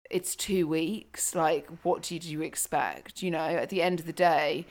[0.10, 1.34] it's two weeks.
[1.34, 3.24] Like, what did you expect?
[3.24, 4.68] You know, at the end of the day,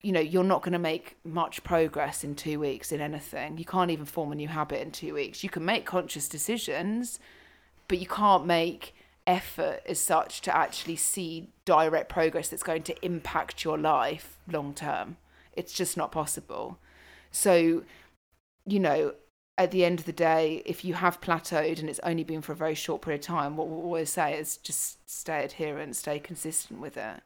[0.00, 3.58] you know, you're not going to make much progress in two weeks in anything.
[3.58, 5.42] You can't even form a new habit in two weeks.
[5.42, 7.18] You can make conscious decisions,
[7.88, 8.94] but you can't make
[9.28, 14.74] effort as such to actually see direct progress that's going to impact your life long
[14.74, 15.18] term.
[15.52, 16.78] It's just not possible.
[17.30, 17.84] So,
[18.66, 19.12] you know,
[19.58, 22.52] at the end of the day, if you have plateaued and it's only been for
[22.52, 26.18] a very short period of time, what we'll always say is just stay adherent, stay
[26.18, 27.20] consistent with it.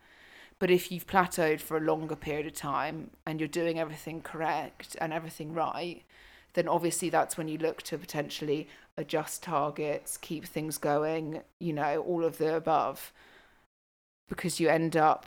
[0.59, 4.97] But if you've plateaued for a longer period of time and you're doing everything correct
[5.01, 6.03] and everything right,
[6.55, 12.03] then obviously that's when you look to potentially adjust targets, keep things going, you know,
[12.03, 13.13] all of the above.
[14.29, 15.27] Because you end up.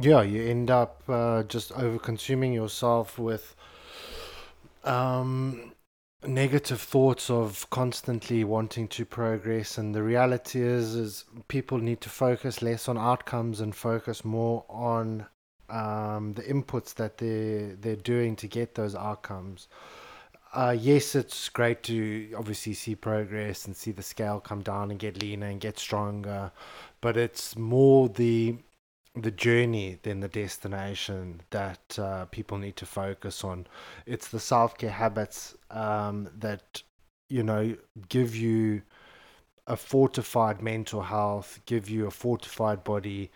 [0.00, 3.56] Yeah, you end up uh, just over consuming yourself with
[4.84, 5.72] um,
[6.26, 12.08] negative thoughts of constantly wanting to progress and the reality is is people need to
[12.08, 15.26] focus less on outcomes and focus more on
[15.70, 19.68] um, the inputs that they they're doing to get those outcomes.
[20.58, 24.98] Uh, yes, it's great to obviously see progress and see the scale come down and
[24.98, 26.50] get leaner and get stronger,
[27.00, 28.56] but it's more the
[29.14, 33.68] the journey than the destination that uh, people need to focus on.
[34.04, 36.82] It's the self care habits um, that
[37.28, 37.76] you know
[38.08, 38.82] give you
[39.68, 43.30] a fortified mental health, give you a fortified body,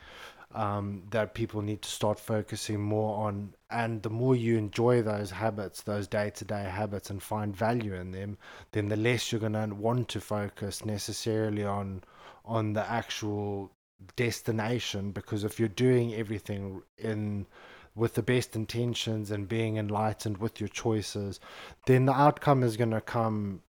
[0.56, 3.54] um, that people need to start focusing more on.
[3.72, 7.94] And the more you enjoy those habits, those day to day habits, and find value
[7.94, 8.36] in them,
[8.72, 12.02] then the less you're going to want to focus necessarily on
[12.44, 13.72] on the actual
[14.16, 15.12] destination.
[15.12, 17.46] Because if you're doing everything in
[17.94, 21.40] with the best intentions and being enlightened with your choices,
[21.86, 23.62] then the outcome is going to come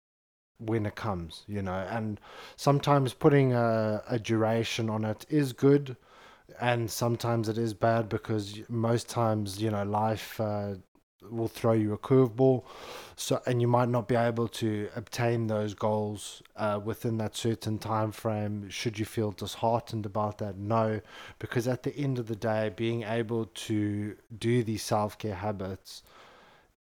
[0.59, 1.87] when it comes, you know.
[1.91, 2.21] And
[2.57, 5.97] sometimes putting a, a duration on it is good
[6.61, 10.75] and sometimes it is bad because most times you know life uh,
[11.31, 12.65] will throw you a curveball.
[13.17, 17.79] So and you might not be able to obtain those goals uh, within that certain
[17.79, 18.69] time frame.
[18.71, 20.57] Should you feel disheartened about that?
[20.57, 21.01] No
[21.39, 26.03] because at the end of the day being able to do these self-care habits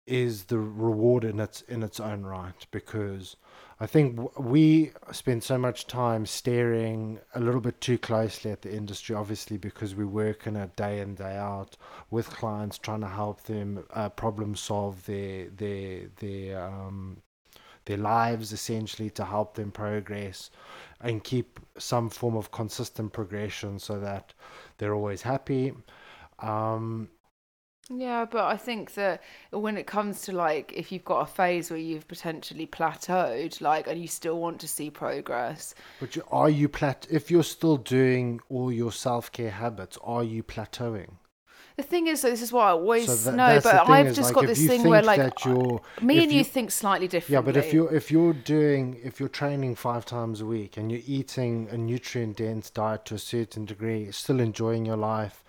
[0.08, 3.36] is the reward in its in its own right because
[3.82, 8.74] I think we spend so much time staring a little bit too closely at the
[8.74, 11.78] industry, obviously, because we work in a day in day out
[12.12, 17.22] with clients, trying to help them uh, problem solve their their their um,
[17.86, 20.52] their lives, essentially, to help them progress
[21.00, 24.34] and keep some form of consistent progression, so that
[24.78, 25.74] they're always happy.
[26.40, 27.10] Um,
[27.90, 31.72] yeah, but I think that when it comes to like if you've got a phase
[31.72, 35.74] where you've potentially plateaued, like, and you still want to see progress.
[36.00, 37.08] But you, are you plat?
[37.10, 41.14] If you're still doing all your self care habits, are you plateauing?
[41.78, 44.36] The thing is, this is what I always so that, know, but I've just like,
[44.36, 45.46] got this thing where, like,
[46.02, 47.36] me and you, you, think slightly differently.
[47.36, 50.92] Yeah, but if you're if you're doing if you're training five times a week and
[50.92, 55.46] you're eating a nutrient dense diet to a certain degree, still enjoying your life,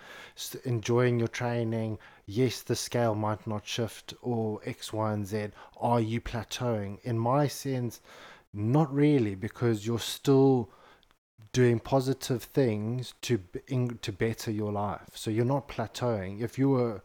[0.64, 1.98] enjoying your training,
[2.31, 5.49] yes, the scale might not shift or X, Y, and Z.
[5.79, 6.99] Are you plateauing?
[7.03, 8.01] In my sense,
[8.53, 10.71] not really, because you're still
[11.53, 15.11] doing positive things to in, to better your life.
[15.14, 16.40] So you're not plateauing.
[16.40, 17.03] If you were,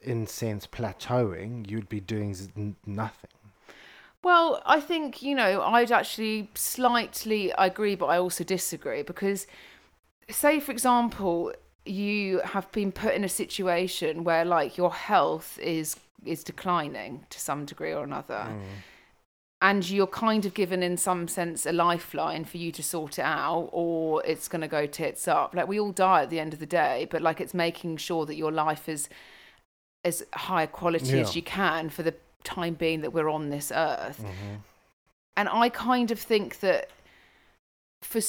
[0.00, 3.30] in sense, plateauing, you'd be doing nothing.
[4.22, 9.46] Well, I think you know I'd actually slightly agree, but I also disagree because,
[10.30, 11.52] say for example,
[11.88, 17.40] you have been put in a situation where like your health is is declining to
[17.40, 18.46] some degree or another.
[18.48, 18.60] Mm.
[19.60, 23.24] And you're kind of given, in some sense, a lifeline for you to sort it
[23.24, 25.52] out, or it's going to go tits up.
[25.52, 28.24] Like we all die at the end of the day, but like it's making sure
[28.26, 29.08] that your life is
[30.04, 31.22] as high quality yeah.
[31.22, 32.14] as you can for the
[32.44, 34.18] time being that we're on this earth.
[34.18, 34.54] Mm-hmm.
[35.36, 36.90] And I kind of think that
[38.00, 38.20] for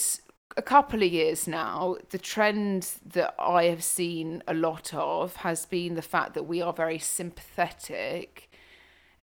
[0.58, 5.66] a couple of years now, the trend that I have seen a lot of has
[5.66, 8.50] been the fact that we are very sympathetic.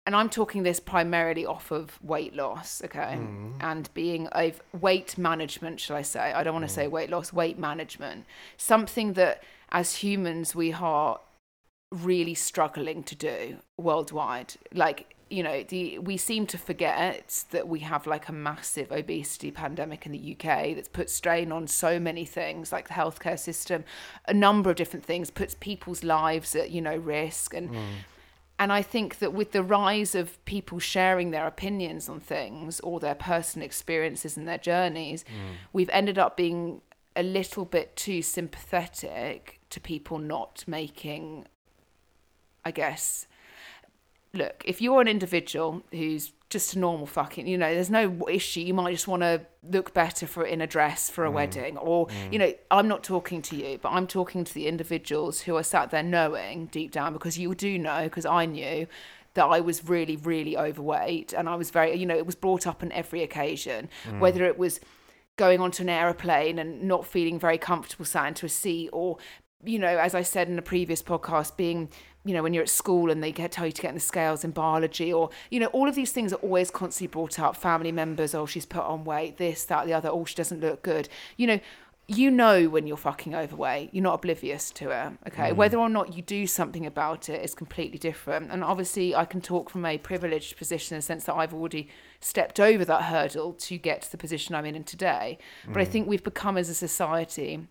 [0.06, 3.18] And I'm talking this primarily off of weight loss, okay?
[3.18, 3.54] Mm.
[3.60, 6.32] And being a weight management, shall I say?
[6.32, 6.92] I don't want to say mm.
[6.92, 8.26] weight loss, weight management.
[8.58, 9.42] Something that
[9.72, 11.20] as humans we are
[11.92, 14.56] really struggling to do worldwide.
[14.74, 19.50] Like, you know, the we seem to forget that we have like a massive obesity
[19.50, 23.84] pandemic in the UK that's put strain on so many things, like the healthcare system,
[24.28, 27.56] a number of different things, puts people's lives at, you know, risk.
[27.56, 27.84] And mm.
[28.60, 33.00] and I think that with the rise of people sharing their opinions on things or
[33.00, 35.56] their personal experiences and their journeys, mm.
[35.74, 36.82] we've ended up being
[37.16, 41.48] a little bit too sympathetic to people not making,
[42.64, 43.26] I guess.
[44.36, 48.62] Look, if you're an individual who's just a normal fucking, you know, there's no issue.
[48.62, 51.34] You might just want to look better for in a dress for a mm.
[51.34, 52.34] wedding, or mm.
[52.34, 55.64] you know, I'm not talking to you, but I'm talking to the individuals who are
[55.64, 58.88] sat there knowing deep down because you do know, because I knew
[59.34, 62.68] that I was really, really overweight, and I was very, you know, it was brought
[62.68, 64.20] up on every occasion, mm.
[64.20, 64.80] whether it was
[65.38, 69.18] going onto an aeroplane and not feeling very comfortable sat into a seat or
[69.64, 71.90] you know as i said in a previous podcast being
[72.26, 74.02] you know when you're at school and they get tell you to get in the
[74.02, 77.56] scales in biology or you know all of these things are always constantly brought up.
[77.56, 80.82] Family members oh she's put on weight this that the other oh she doesn't look
[80.82, 81.08] good.
[81.38, 81.60] You know
[82.08, 83.90] you know when you're fucking overweight.
[83.92, 85.52] You're not oblivious to it okay?
[85.52, 85.56] Mm.
[85.56, 88.52] Whether or not you do something about it is completely different.
[88.52, 91.90] And obviously i can talk from a privileged position in the sense that i've already
[92.20, 95.38] stepped over that hurdle to get to the position i'm in today.
[95.68, 95.90] But i mm.
[95.90, 97.68] think we've become as a society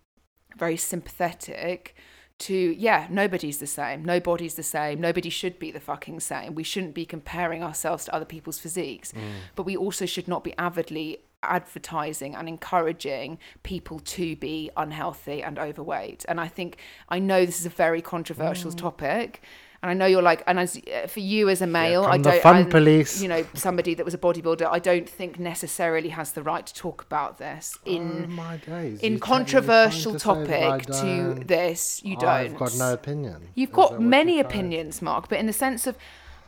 [0.57, 1.95] very sympathetic
[2.37, 6.55] to yeah nobody's the same nobody's the same nobody should be the fucking same.
[6.55, 9.11] We shouldn't be comparing ourselves to other people's physiques.
[9.13, 9.21] Mm.
[9.55, 15.59] But we also should not be avidly advertising and encouraging people to be unhealthy and
[15.59, 16.25] overweight.
[16.27, 16.77] And i think
[17.09, 18.77] i know this is a very controversial mm.
[18.77, 19.41] topic
[19.85, 22.41] and I know you're like, and as uh, for you as a male, I don't,
[22.41, 23.21] fun and, police.
[23.21, 26.73] you know, somebody that was a bodybuilder, I don't think necessarily has the right to
[26.73, 28.99] talk about this in oh my days.
[29.01, 32.29] in controversial trying to say that I topic to this, you don't.
[32.29, 33.49] I've got no opinion.
[33.53, 35.95] You've Is got many opinions, Mark, but in the sense of,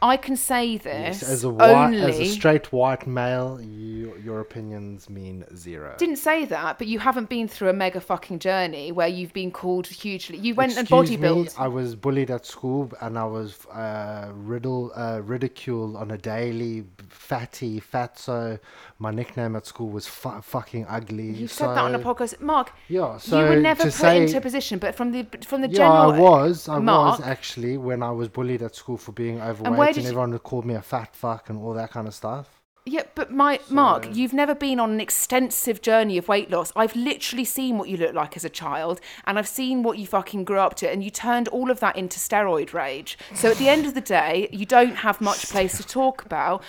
[0.02, 2.02] I can say this Yes, as a white, only.
[2.02, 5.96] as a straight white male, you, your opinions mean zero.
[5.98, 9.52] didn't say that, but you haven't been through a mega fucking journey where you've been
[9.52, 10.38] called hugely.
[10.38, 11.60] You went and Excuse me, bodybuilt.
[11.60, 16.86] I was bullied at school and I was uh, riddle, uh, ridiculed on a daily.
[17.10, 18.60] Fatty, fatso.
[19.00, 21.26] My nickname at school was fu- fucking ugly.
[21.32, 22.72] You so, said that on a podcast, Mark.
[22.88, 25.62] Yeah, so you were never to put say, into a position, but from the from
[25.62, 26.12] the Yeah, general.
[26.14, 26.68] I was.
[26.68, 29.96] I Mark, was actually when I was bullied at school for being overweight, where and,
[29.96, 32.50] did you- everyone would call me a fat fuck and all that kind of stuff.
[32.90, 36.72] Yeah, but my Mark, you've never been on an extensive journey of weight loss.
[36.74, 40.08] I've literally seen what you look like as a child, and I've seen what you
[40.08, 43.18] fucking grew up to, and you turned all of that into steroid rage.
[43.36, 46.64] So at the end of the day, you don't have much place to talk about.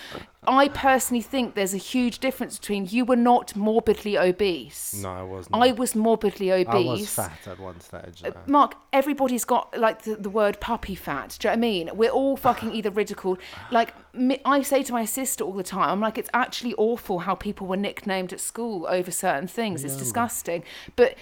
[0.47, 4.93] I personally think there's a huge difference between you were not morbidly obese.
[5.03, 5.55] No, I wasn't.
[5.55, 6.73] I was morbidly obese.
[6.73, 8.21] I was fat at one stage.
[8.21, 8.33] though.
[8.47, 11.35] Mark, everybody's got like the, the word puppy fat.
[11.39, 11.89] Do you know what I mean?
[11.93, 13.39] We're all fucking either ridiculed.
[13.69, 17.19] Like me, I say to my sister all the time, I'm like, it's actually awful
[17.19, 19.83] how people were nicknamed at school over certain things.
[19.83, 20.63] It's disgusting.
[20.95, 21.15] But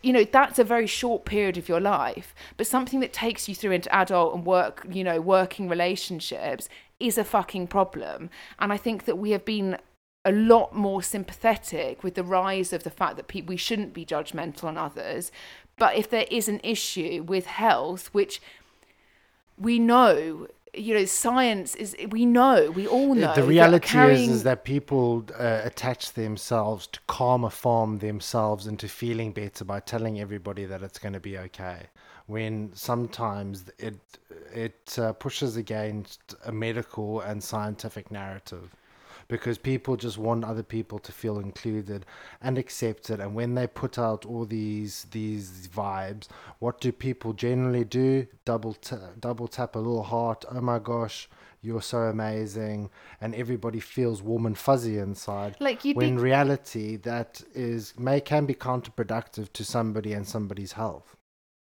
[0.00, 2.34] you know that's a very short period of your life.
[2.56, 6.68] But something that takes you through into adult and work, you know, working relationships
[7.00, 8.30] is a fucking problem.
[8.58, 9.78] And I think that we have been
[10.24, 14.04] a lot more sympathetic with the rise of the fact that people we shouldn't be
[14.04, 15.30] judgmental on others
[15.78, 18.42] but if there is an issue with health which
[19.56, 24.36] we know you know science is we know we all know the reality carrying- is,
[24.36, 30.20] is that people uh, attach themselves to karma farm themselves into feeling better by telling
[30.20, 31.86] everybody that it's going to be okay
[32.26, 33.96] when sometimes it
[34.52, 38.74] it uh, pushes against a medical and scientific narrative
[39.28, 42.06] because people just want other people to feel included
[42.40, 43.20] and accepted.
[43.20, 46.28] And when they put out all these these vibes
[46.58, 48.26] what do people generally do?
[48.44, 50.44] Double ta- double tap a little heart.
[50.50, 51.28] Oh my gosh
[51.60, 52.90] you're so amazing.
[53.20, 57.94] And everybody feels warm and fuzzy inside Like, you'd when be- in reality that is
[57.98, 61.16] may can be counterproductive to somebody and somebody's health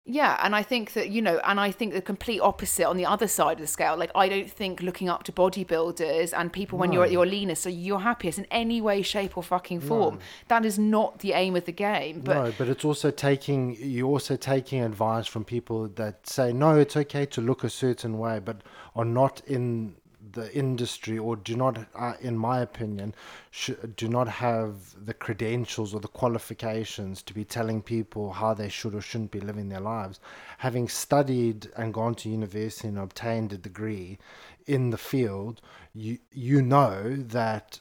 [0.06, 3.06] Yeah, and I think that you know, and I think the complete opposite on the
[3.06, 3.96] other side of the scale.
[3.96, 7.62] Like I don't think looking up to bodybuilders and people when you're at your leanest,
[7.62, 10.18] so you're happiest in any way, shape, or fucking form.
[10.48, 12.20] That is not the aim of the game.
[12.20, 16.76] But no, but it's also taking you're also taking advice from people that say no,
[16.78, 18.58] it's okay to look a certain way, but
[18.94, 19.96] are not in
[20.34, 23.14] the industry or do not, uh, in my opinion,
[23.50, 28.68] sh- do not have the credentials or the qualifications to be telling people how they
[28.68, 30.20] should or shouldn't be living their lives.
[30.58, 34.18] Having studied and gone to university and obtained a degree
[34.66, 35.60] in the field,
[35.94, 37.80] you you know that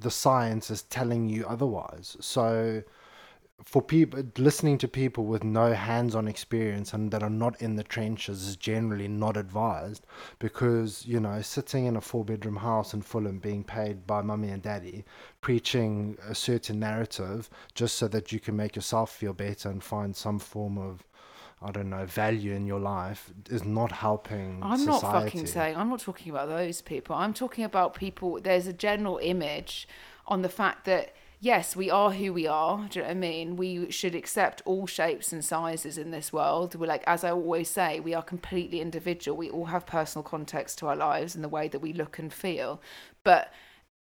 [0.00, 2.16] the science is telling you otherwise.
[2.20, 2.82] So
[3.64, 7.82] for people listening to people with no hands-on experience and that are not in the
[7.82, 10.06] trenches is generally not advised
[10.38, 14.62] because you know sitting in a four-bedroom house in Fulham being paid by mummy and
[14.62, 15.04] daddy
[15.40, 20.16] preaching a certain narrative just so that you can make yourself feel better and find
[20.16, 21.06] some form of
[21.62, 25.02] I don't know value in your life is not helping I'm society.
[25.02, 27.14] not fucking saying I'm not talking about those people.
[27.14, 29.86] I'm talking about people there's a general image
[30.26, 32.86] on the fact that yes, we are who we are.
[32.90, 33.56] Do you know what I mean?
[33.56, 36.74] We should accept all shapes and sizes in this world.
[36.74, 39.36] We're like, as I always say, we are completely individual.
[39.36, 42.32] We all have personal context to our lives and the way that we look and
[42.32, 42.80] feel.
[43.24, 43.52] But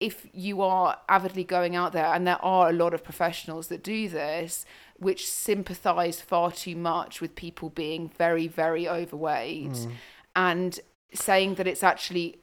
[0.02, 3.84] if you are avidly going out there, and there are a lot of professionals that
[3.84, 4.66] do this,
[4.98, 9.92] which sympathize far too much with people being very, very overweight Mm.
[10.36, 10.80] and
[11.14, 12.41] saying that it's actually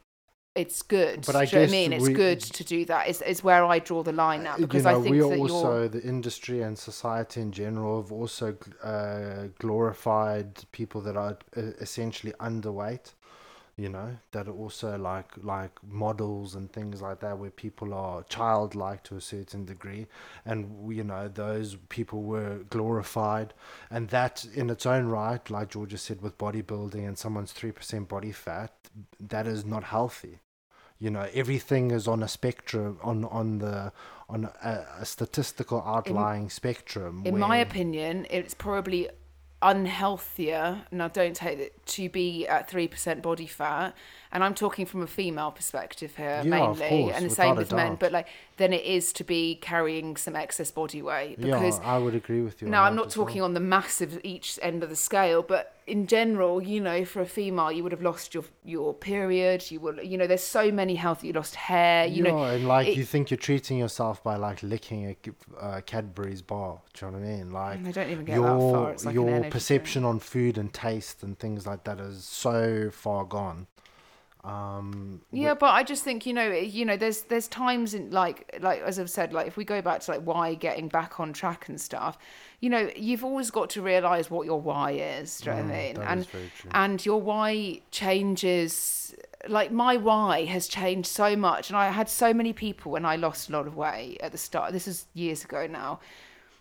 [0.55, 1.25] it's good.
[1.25, 1.93] But I do what I guess mean?
[1.93, 3.07] It's we- good to do that.
[3.07, 5.39] Is is where I draw the line now because you know, I think we that
[5.39, 11.37] also you're the industry and society in general have also uh, glorified people that are
[11.55, 13.13] uh, essentially underweight.
[13.77, 18.23] You know that are also like like models and things like that, where people are
[18.23, 20.05] childlike to a certain degree,
[20.43, 23.53] and you know those people were glorified,
[23.89, 28.09] and that in its own right, like Georgia said, with bodybuilding and someone's three percent
[28.09, 28.73] body fat,
[29.19, 30.39] that is not healthy
[30.99, 33.91] you know everything is on a spectrum on on the
[34.27, 39.09] on a, a statistical outlying spectrum in my opinion, it's probably
[39.61, 40.83] unhealthier.
[40.91, 43.95] Now, don't take it to be at three percent body fat,
[44.31, 47.71] and I'm talking from a female perspective here Yeah, mainly, course, and the same with
[47.71, 47.95] men.
[47.95, 48.27] But like,
[48.57, 52.41] than it is to be carrying some excess body weight because yeah i would agree
[52.41, 53.25] with you Now, I'm not as well.
[53.25, 57.21] talking on the massive each end of the scale, but in general, you know, for
[57.21, 59.71] a female, you would have lost your your period.
[59.71, 61.23] You will, you know, there's so many health.
[61.23, 62.05] You lost hair.
[62.05, 65.59] You yeah, know, and like it- you think you're treating yourself by like licking a
[65.59, 66.79] uh, Cadbury's bar.
[66.93, 67.51] Do you know what I mean?
[67.51, 68.91] Like I don't even get your that far.
[68.91, 73.23] It's like your perception on food and taste and things like that is so far
[73.25, 73.67] gone.
[74.43, 78.57] Um, Yeah, but I just think you know, you know, there's there's times in like
[78.61, 81.33] like as I've said, like if we go back to like why getting back on
[81.33, 82.17] track and stuff,
[82.61, 85.39] you know, you've always got to realize what your why is.
[85.41, 85.95] Do you know what I mean?
[85.95, 86.71] Mm, that and is very true.
[86.73, 89.15] and your why changes.
[89.47, 93.15] Like my why has changed so much, and I had so many people when I
[93.15, 94.73] lost a lot of weight at the start.
[94.73, 95.99] This is years ago now.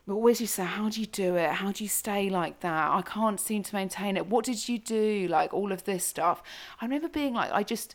[0.09, 1.50] But always you say, how do you do it?
[1.50, 2.90] How do you stay like that?
[2.92, 4.26] I can't seem to maintain it.
[4.26, 5.28] What did you do?
[5.28, 6.42] Like all of this stuff.
[6.80, 7.94] I remember being like, I just,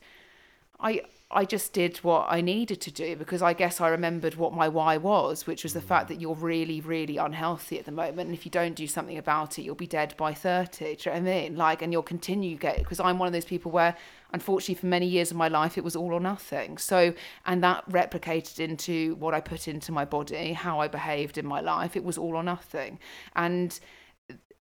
[0.80, 1.02] I
[1.34, 4.68] I just did what I needed to do because I guess I remembered what my
[4.68, 5.88] why was, which was the mm.
[5.88, 8.28] fact that you're really, really unhealthy at the moment.
[8.28, 10.78] And if you don't do something about it, you'll be dead by 30.
[10.78, 11.56] Do you know what I mean?
[11.56, 13.98] Like, and you'll continue get because I'm one of those people where,
[14.32, 16.78] unfortunately, for many years of my life, it was all or nothing.
[16.78, 17.14] So,
[17.46, 21.62] and that replicated into what I put into my body, how I behaved in my
[21.62, 21.96] life.
[21.96, 23.00] It was all or nothing.
[23.36, 23.80] And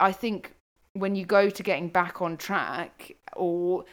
[0.00, 0.54] I think
[0.94, 3.84] when you go to getting back on track or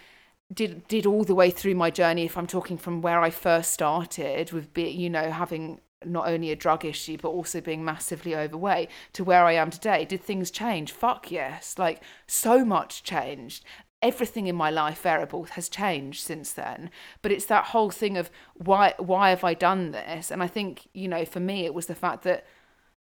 [0.54, 3.72] did did all the way through my journey if i'm talking from where i first
[3.72, 8.36] started with be you know having not only a drug issue but also being massively
[8.36, 10.92] overweight to where i am today did things change?
[10.92, 11.76] Fuck yes.
[11.78, 13.64] Like so much changed.
[14.02, 16.90] Everything in my life variable has changed since then.
[17.22, 20.32] But it's that whole thing of why why have i done this?
[20.32, 22.46] And i think you know for me it was the fact that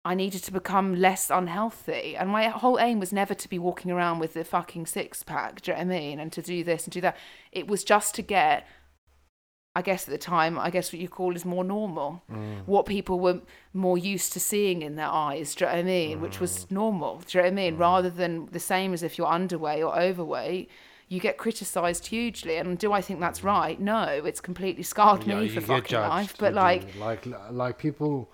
[0.04, 2.16] I needed to become less unhealthy.
[2.16, 5.62] And my whole aim was never to be walking around with the fucking six pack,
[5.62, 6.18] do you know what I mean?
[6.18, 7.16] And to do this and do that.
[7.52, 8.66] It was just to get,
[9.76, 12.22] I guess at the time, I guess what you call is more normal.
[12.66, 13.42] What people were
[13.72, 16.20] more used to seeing in their eyes, do you know what I mean?
[16.20, 17.76] Which was normal, do you know what I mean?
[17.76, 20.68] Rather than the same as if you're underweight or overweight.
[21.08, 23.78] You get criticised hugely, and do I think that's right?
[23.78, 26.34] No, it's completely scarred Yeah, me for fucking life.
[26.38, 28.32] But like, like like people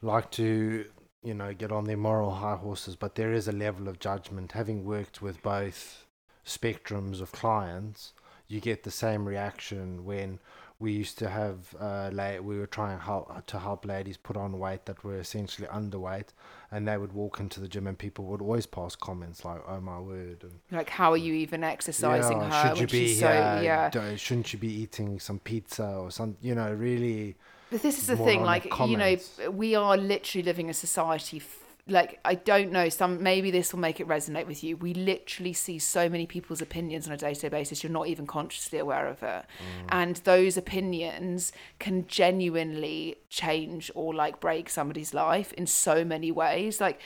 [0.00, 0.84] like to
[1.22, 4.52] you know get on their moral high horses but there is a level of judgment.
[4.52, 6.06] Having worked with both
[6.44, 8.12] spectrums of clients
[8.48, 10.40] you get the same reaction when
[10.80, 14.58] we used to have uh la- we were trying help, to help ladies put on
[14.58, 16.28] weight that were essentially underweight
[16.70, 19.80] and they would walk into the gym and people would always pass comments like oh
[19.80, 22.68] my word and like how are you even exercising yeah, her?
[22.68, 24.16] should you be she's so yeah.
[24.16, 27.36] Shouldn't you be eating some pizza or some you know really
[27.70, 29.16] but this is the thing the like you know
[29.50, 33.80] we are literally living a society f- like I don't know some maybe this will
[33.80, 34.76] make it resonate with you.
[34.76, 38.78] We literally see so many people's opinions on a day-to-day basis you're not even consciously
[38.78, 39.44] aware of it.
[39.88, 46.80] And those opinions can genuinely change or like break somebody's life in so many ways.
[46.80, 47.00] Like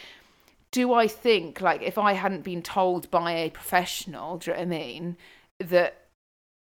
[0.70, 4.58] do I think like if I hadn't been told by a professional, do you know
[4.58, 5.16] what I mean,
[5.60, 6.03] that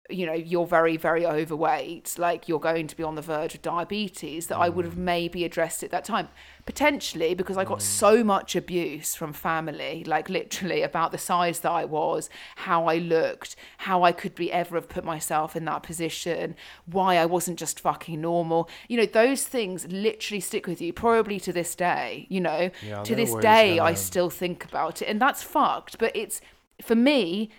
[0.08, 3.62] you know you're very very overweight like you're going to be on the verge of
[3.62, 6.28] diabetes that i would have maybe addressed it that time.
[6.64, 11.70] Potentially because i got so much abuse from family like literally about the size that
[11.70, 15.82] i was how i looked how i could be ever have put myself in that
[15.82, 16.54] position
[16.84, 18.68] why i wasn't just fucking normal.
[18.86, 22.70] You know those things literally stick with you probably to this day you know?
[22.86, 26.42] Yeah, to this day i still think about it and that's fucked but it's
[26.82, 27.50] for me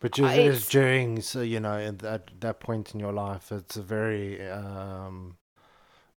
[0.00, 3.50] But just Uh, it's- during, so you know, at that that point in your life,
[3.50, 5.36] it's a very, um,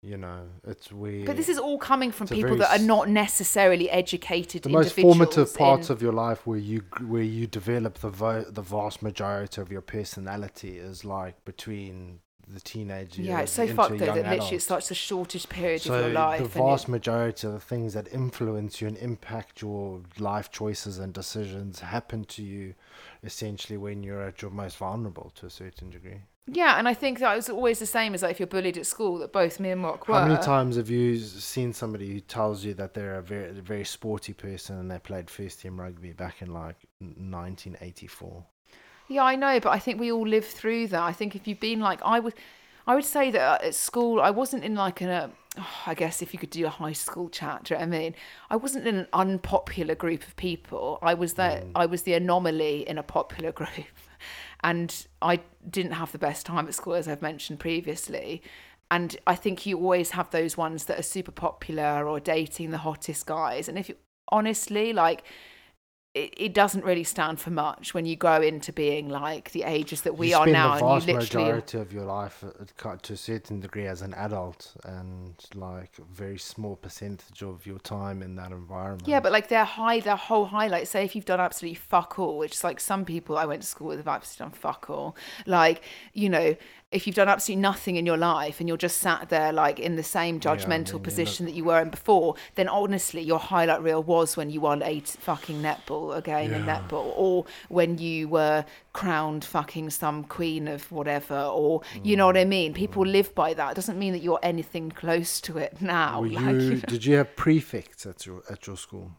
[0.03, 1.25] you know, it's weird.
[1.25, 4.69] But this is all coming from It's people very that are not necessarily educated the
[4.69, 8.61] most formative parts in- of your life where you where you develop the vo- the
[8.63, 13.27] vast majority of your personality is like between the teenage years.
[13.29, 16.13] yeah, it's so fucked though that literally it's such the shortest period so of your
[16.13, 16.41] life.
[16.41, 21.13] the vast majority of the things that influence you and impact your life choices and
[21.13, 22.73] decisions happen to you
[23.23, 26.21] essentially when you're at your most vulnerable to a certain degree.
[26.47, 28.85] yeah, and I think that was always the same as like if you're bullied at
[28.85, 29.19] school.
[29.19, 30.19] That both me and Mark were.
[30.19, 33.61] How many times have you seen somebody who tells you that they're a very, a
[33.61, 38.43] very sporty person and they played first team rugby back in like 1984?
[39.07, 41.01] Yeah, I know, but I think we all live through that.
[41.01, 42.33] I think if you've been like I would,
[42.87, 45.29] I would say that at school I wasn't in like a.
[45.57, 47.95] oh, I guess if you could do a high school chat, do you know what
[47.95, 48.15] I mean?
[48.49, 50.99] I wasn't in an unpopular group of people.
[51.01, 51.71] I was the mm.
[51.75, 53.97] I was the anomaly in a popular group,
[54.63, 58.41] and I didn't have the best time at school as I've mentioned previously.
[58.89, 62.79] And I think you always have those ones that are super popular or dating the
[62.79, 63.69] hottest guys.
[63.69, 63.95] And if you
[64.27, 65.23] honestly like
[66.13, 70.01] it, it doesn't really stand for much when you grow into being like the ages
[70.01, 72.43] that we you are now the and you literally majority of your life
[73.01, 77.79] to a certain degree as an adult and like a very small percentage of your
[77.79, 79.07] time in that environment.
[79.07, 82.37] yeah but like their high their whole highlight say if you've done absolutely fuck all
[82.37, 85.15] which is like some people i went to school with have absolutely done fuck all
[85.45, 85.81] like
[86.13, 86.55] you know
[86.91, 89.95] if you've done absolutely nothing in your life and you're just sat there like in
[89.95, 93.81] the same judgmental you're not- position that you were in before then honestly your highlight
[93.81, 98.27] reel was when you won a fucking netball a game in netball or when you
[98.27, 102.73] were crowned fucking some queen of whatever or you know what i mean?
[102.73, 103.71] People live by that.
[103.71, 106.79] It doesn't mean that you're anything close to it now like, you, you know.
[106.87, 109.11] did you have prefects at your at your school?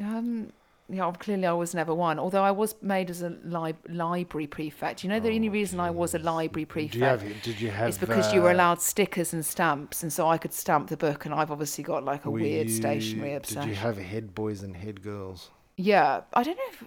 [0.00, 0.52] Um,
[0.88, 2.18] yeah, clearly I was never one.
[2.18, 5.04] Although I was made as a li- library prefect.
[5.04, 7.42] You know, the only Oh, reason I was a library you prefect have?
[7.42, 7.88] Did you have?
[7.90, 10.96] is because you were uh, allowed stickers and stamps, and so I could stamp the
[10.96, 11.24] book.
[11.26, 13.62] And I've obviously got like a weird you- stationery obsession.
[13.62, 15.50] Did you have head boys and head girls?
[15.76, 16.84] Yeah, I don't know if.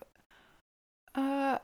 [1.14, 1.58] Uh,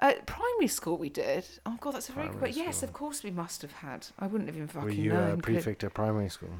[0.00, 1.44] at primary school we did.
[1.66, 2.38] Oh god, that's a very good.
[2.38, 4.06] Primary Yes, of course we must have had.
[4.18, 4.96] I wouldn't have even fucking known.
[4.96, 5.30] Were you known.
[5.30, 6.50] a could- prefect at primary school?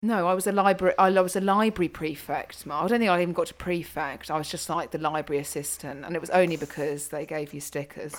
[0.00, 0.94] No, I was a library.
[0.96, 2.64] I was a library prefect.
[2.70, 4.30] I don't think I even got to prefect.
[4.30, 7.60] I was just like the library assistant, and it was only because they gave you
[7.60, 8.14] stickers,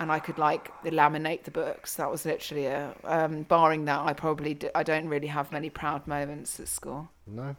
[0.00, 1.94] and I could like laminate the books.
[1.94, 2.94] That was literally a.
[3.04, 7.08] Um, barring that, I probably I don't really have many proud moments at school.
[7.26, 7.56] No.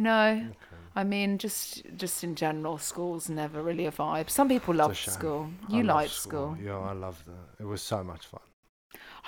[0.00, 0.54] No, Okay.
[0.94, 4.30] I mean just just in general, school's never really a vibe.
[4.30, 5.50] Some people love school.
[5.68, 6.56] You liked school.
[6.62, 7.62] Yeah, I loved it.
[7.62, 8.40] It was so much fun.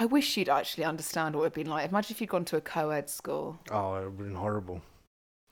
[0.01, 1.88] I wish you'd actually understand what it'd been like.
[1.90, 3.59] Imagine if you'd gone to a co-ed school.
[3.70, 4.80] Oh, it would have been horrible.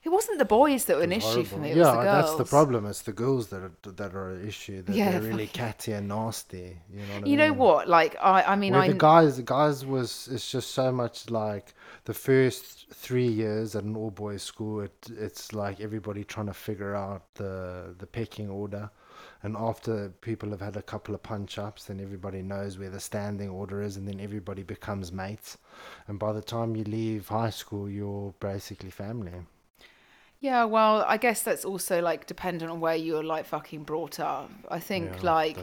[0.01, 1.71] It wasn't the boys that were an was issue for me.
[1.71, 2.25] It yeah, was the girls.
[2.25, 2.85] that's the problem.
[2.85, 4.81] It's the girls that are that are an issue.
[4.81, 6.77] That Yeah, they're really fucking- catty and nasty.
[6.89, 7.57] You know what I You know mean?
[7.59, 7.89] what?
[7.89, 11.29] Like I, I mean, Where I the guys, the guys was it's just so much
[11.29, 11.73] like
[12.05, 14.79] the first three years at an all boys school.
[14.81, 14.95] It
[15.27, 18.89] it's like everybody trying to figure out the the pecking order,
[19.43, 22.99] and after people have had a couple of punch ups, then everybody knows where the
[22.99, 25.57] standing order is, and then everybody becomes mates.
[26.07, 29.33] And by the time you leave high school, you're basically family.
[30.41, 34.21] Yeah, well, I guess that's also like dependent on where you were like fucking brought
[34.21, 34.49] up.
[34.69, 35.57] I think Yeah, like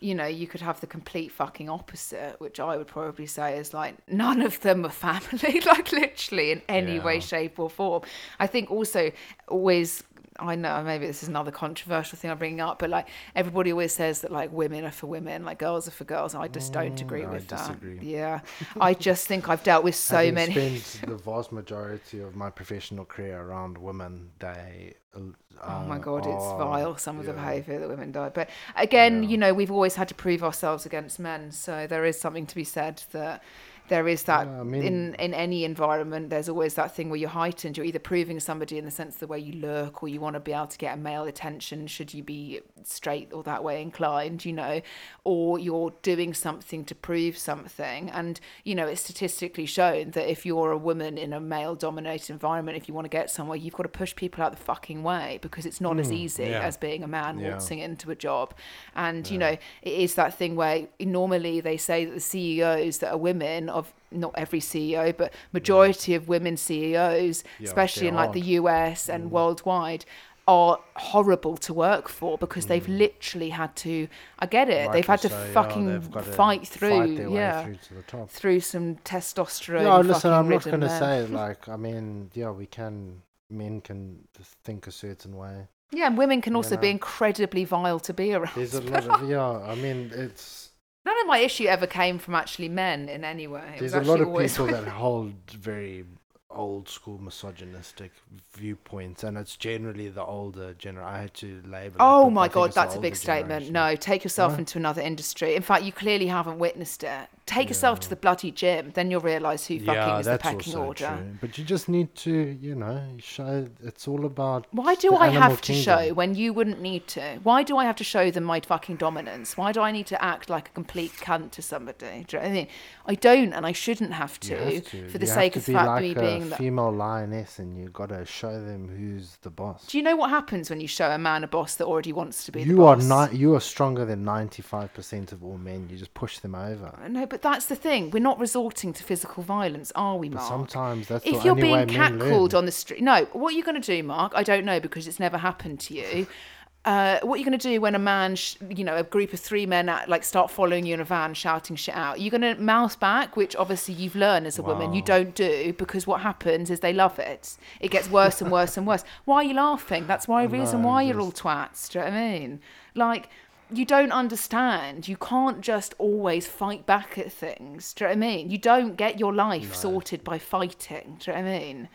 [0.00, 3.72] you know you could have the complete fucking opposite, which I would probably say is
[3.72, 8.02] like none of them are family, like literally in any way, shape, or form.
[8.38, 9.12] I think also
[9.48, 10.02] always.
[10.38, 13.92] I know maybe this is another controversial thing I'm bringing up, but like everybody always
[13.92, 16.34] says that like women are for women, like girls are for girls.
[16.34, 17.98] I just don't agree Mm, I with disagree.
[17.98, 18.04] that.
[18.04, 18.40] Yeah,
[18.80, 20.78] I just think I've dealt with so Having many.
[20.78, 24.94] spent the vast majority of my professional career around women, they.
[25.14, 25.20] Uh,
[25.64, 28.30] Oh my god, it's vile some of the behaviour that women do.
[28.34, 29.28] But again, Yeah.
[29.28, 32.54] you know, we've always had to prove ourselves against men, so there is something to
[32.54, 33.42] be said that
[33.88, 36.30] there is that Yeah, I mean- in in any environment.
[36.30, 37.76] There's always that thing where you're heightened.
[37.76, 40.34] You're either proving somebody in the sense of the way you look, or you want
[40.34, 41.86] to be able to get a male attention.
[41.86, 44.80] Should you be straight or that way inclined, you know,
[45.24, 48.10] or you're doing something to prove something.
[48.10, 52.76] And you know, it's statistically shown that if you're a woman in a male-dominated environment,
[52.76, 55.38] if you want to get somewhere, you've got to push people out the fucking way
[55.42, 56.60] because it's not as hmm, easy yeah.
[56.60, 57.50] as being a man Yeah.
[57.50, 58.54] waltzing into a job.
[58.94, 63.12] And you know, it is that thing where normally they say that the CEOs that
[63.12, 68.32] are women of not every CEO, but majority of women CEOs, Yeah, especially in like
[68.32, 68.42] the.
[68.42, 69.30] US and mm.
[69.30, 70.04] worldwide,
[70.48, 72.98] are horrible to work for because they've mm.
[72.98, 74.08] literally had to.
[74.38, 74.86] I get it.
[74.86, 78.30] Like they've had to say, fucking fight through, fight yeah, through to the top.
[78.30, 79.82] through some testosterone.
[79.82, 84.26] Yeah, listen, I'm not going to say like I mean, yeah, we can men can
[84.64, 85.68] think a certain way.
[85.92, 88.54] Yeah, and women can also be incredibly vile to be around.
[88.56, 89.58] There's a lot of yeah.
[89.60, 90.61] I mean, it's
[91.04, 93.74] None of my issue ever came from actually men in any way.
[93.76, 96.04] It there's a lot of people that hold very
[96.48, 98.12] old school misogynistic
[98.54, 101.08] viewpoints, and it's generally the older generation.
[101.14, 101.96] I had to label.
[101.98, 103.64] Oh but I my god, that's a big statement.
[103.64, 103.72] generation.
[103.72, 104.58] No, take yourself No?
[104.58, 105.54] into another industry.
[105.56, 107.28] In fact, you clearly haven't witnessed it.
[107.44, 110.76] Take yourself to the bloody gym, then you'll realise who fucking yeah, is the pecking
[110.76, 111.08] order.
[111.18, 111.36] true.
[111.40, 113.66] But you just need to, you know, show.
[113.82, 114.66] It's all about.
[114.70, 115.82] Why do I have to kingdom.
[115.82, 117.40] show when you wouldn't need to?
[117.42, 119.56] Why do I have to show them my fucking dominance?
[119.56, 122.24] Why do I need to act like a complete cunt to somebody?
[122.28, 122.68] Do you know I mean?
[123.06, 125.08] I don't, and I shouldn't have to, have to.
[125.08, 126.56] for the You sake of be like me a being the.
[126.56, 129.86] female lioness, and you got to show them who's the boss.
[129.86, 132.44] Do you know what happens when you show a man a boss that already wants
[132.44, 133.34] to be the You are not.
[133.34, 135.88] You are stronger than ninety-five percent of all men.
[135.90, 136.96] You just push them over.
[137.08, 138.10] No, but that's the thing.
[138.10, 140.48] We're not resorting to physical violence, are we, But Mark?
[140.48, 143.24] sometimes that's if you're being catcalled on the street, no.
[143.32, 144.32] What are you going to do, Mark?
[144.34, 146.26] I don't know because it's never happened to you.
[146.84, 149.32] Uh, what are you going to do when a man, sh- you know, a group
[149.32, 152.20] of three men at, like start following you in a van, shouting shit out?
[152.20, 155.72] You're going to mouth back, which obviously you've learned as a woman you don't do
[155.74, 157.56] because what happens is they love it.
[157.78, 159.04] It gets worse and worse and worse.
[159.26, 160.08] Why are you laughing?
[160.08, 161.88] That's why reason No, why you're all twats.
[161.88, 162.60] Do you know what I mean?
[162.96, 163.28] Like
[163.74, 165.08] you don't understand.
[165.08, 167.92] You can't just always fight back at things.
[167.94, 168.50] Do you know what I mean?
[168.50, 171.18] You don't get your life sorted by fighting.
[171.20, 171.88] Do you know what I mean?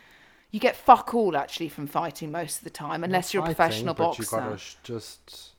[0.50, 3.94] You get fuck all actually from fighting most of the time, unless you're a professional
[3.94, 4.22] but boxer.
[4.36, 5.50] You gotta just.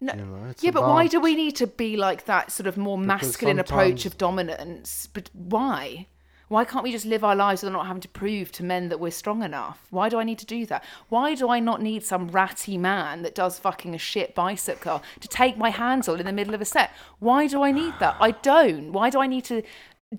[0.00, 2.76] No- you know, yeah, but why do we need to be like that sort of
[2.78, 5.08] more masculine approach of dominance?
[5.12, 6.06] But why?
[6.50, 8.98] Why can't we just live our lives without not having to prove to men that
[8.98, 9.86] we're strong enough?
[9.90, 10.82] Why do I need to do that?
[11.08, 15.00] Why do I not need some ratty man that does fucking a shit bicep curl
[15.20, 16.90] to take my handle in the middle of a set?
[17.20, 18.16] Why do I need that?
[18.18, 18.90] I don't.
[18.92, 19.62] Why do I need to?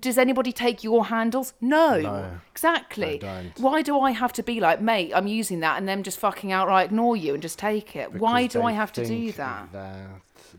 [0.00, 1.52] Does anybody take your handles?
[1.60, 2.00] No.
[2.00, 3.18] No, exactly.
[3.18, 3.52] don't.
[3.60, 6.50] Why do I have to be like, mate, I'm using that and then just fucking
[6.50, 8.14] outright ignore you and just take it?
[8.14, 9.70] Why do I have to do that?
[9.72, 10.06] That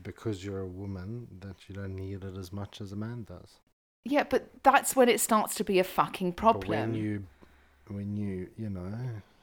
[0.03, 3.57] because you're a woman, that you don't need it as much as a man does.
[4.06, 6.93] Yeah, but that's when it starts to be a fucking But when problem.
[6.95, 7.24] you,
[7.88, 8.91] when you, you know,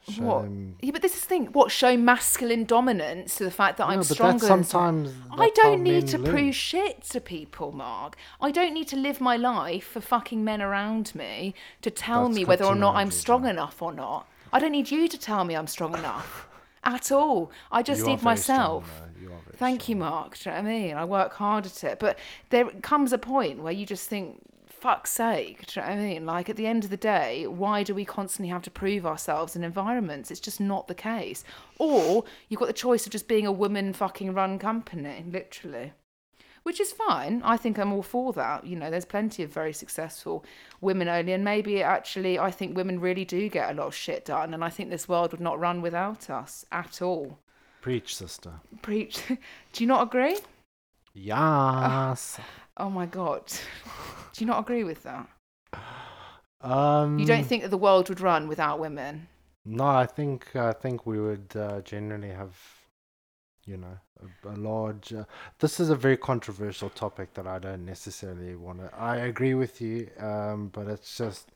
[0.07, 0.43] show What?
[0.43, 0.75] them.
[0.81, 1.45] Yeah, but this is the thing.
[1.47, 4.45] What show masculine dominance to the fact that No, I'm stronger?
[4.45, 5.13] sometimes.
[5.31, 6.31] I don't need to learn.
[6.35, 8.15] prove shit to people, Mark.
[8.39, 12.35] I don't need to live my life for fucking men around me to tell That's
[12.35, 14.27] me whether or not I'm strong enough or not.
[14.53, 16.47] I don't need you to tell me I'm strong enough
[16.83, 17.51] at all.
[17.71, 19.01] I just You need myself.
[19.19, 19.95] You Thank you.
[19.95, 20.37] Mark.
[20.37, 20.97] Do you know what I mean?
[20.97, 21.99] I work hard at it.
[21.99, 22.17] But
[22.49, 24.41] there comes a point where you just think,
[24.81, 25.67] fuck's sake.
[25.67, 26.25] Do you know what I mean?
[26.25, 29.55] Like, at the end of the day, why do we constantly have to prove ourselves
[29.55, 30.31] in environments?
[30.31, 31.43] It's just not the case.
[31.77, 35.93] Or you've got the choice of just being a woman fucking run company, literally.
[36.63, 37.41] Which is fine.
[37.43, 38.65] I think I'm all for that.
[38.65, 40.43] You know, there's plenty of very successful
[40.79, 44.25] women only, and maybe actually, I think women really do get a lot of shit
[44.25, 47.39] done, and I think this world would not run without us at all.
[47.81, 48.53] Preach, sister.
[48.83, 49.23] Preach.
[49.27, 50.37] Do you not agree?
[51.13, 52.39] Yes.
[52.39, 52.43] Oh
[52.89, 53.43] my god.
[54.33, 55.27] Do you not agree with that?
[56.61, 57.19] um.
[57.19, 59.27] You don't think that the world would run without women?
[59.65, 62.55] No, I think I think we would uh, generally have,
[63.65, 65.13] you know, a, a large.
[65.13, 65.25] Uh,
[65.59, 68.89] this is a very controversial topic that I don't necessarily want to.
[68.97, 71.51] I agree with you, um, but it's just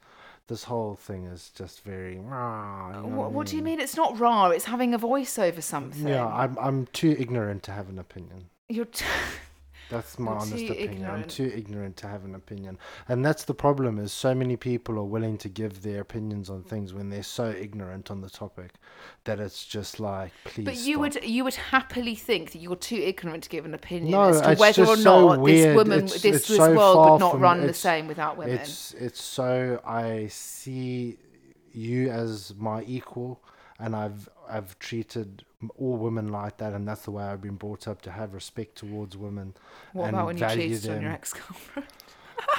[0.48, 2.20] this whole thing is just very.
[2.20, 3.80] rah, you know what, what do you mean?
[3.80, 4.50] It's not raw.
[4.50, 6.08] It's having a voice over something.
[6.08, 8.50] Yeah, I'm I'm too ignorant to have an opinion.
[8.70, 9.06] You're t-
[9.90, 11.10] That's my You're honest too opinion.
[11.10, 12.78] I'm too ignorant to have an opinion,
[13.08, 14.00] and that's the problem.
[14.00, 17.50] Is so many people are willing to give their opinions on things when they're so
[17.50, 18.74] ignorant on the topic
[19.26, 20.66] that it's just like, please.
[20.66, 21.00] but you stop.
[21.02, 24.42] would you would happily think that you're too ignorant to give an opinion No, as
[24.42, 25.70] to whether or so not weird.
[25.70, 28.56] this woman, It's- this, it's this so world would not run the same without women.
[28.56, 31.18] It's it's so I see
[31.74, 33.42] you as my equal,
[33.80, 35.44] and I've I've treated
[35.78, 38.76] all women like that, and that's the way I've been brought up to have respect
[38.78, 39.54] towards women.
[39.94, 41.12] what and about when you value cheated on your them.
[41.14, 41.88] ex-girlfriend?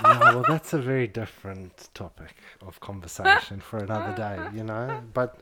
[0.03, 2.35] yeah, well, that's a very different topic
[2.67, 5.01] of conversation for another day, you know.
[5.15, 5.41] But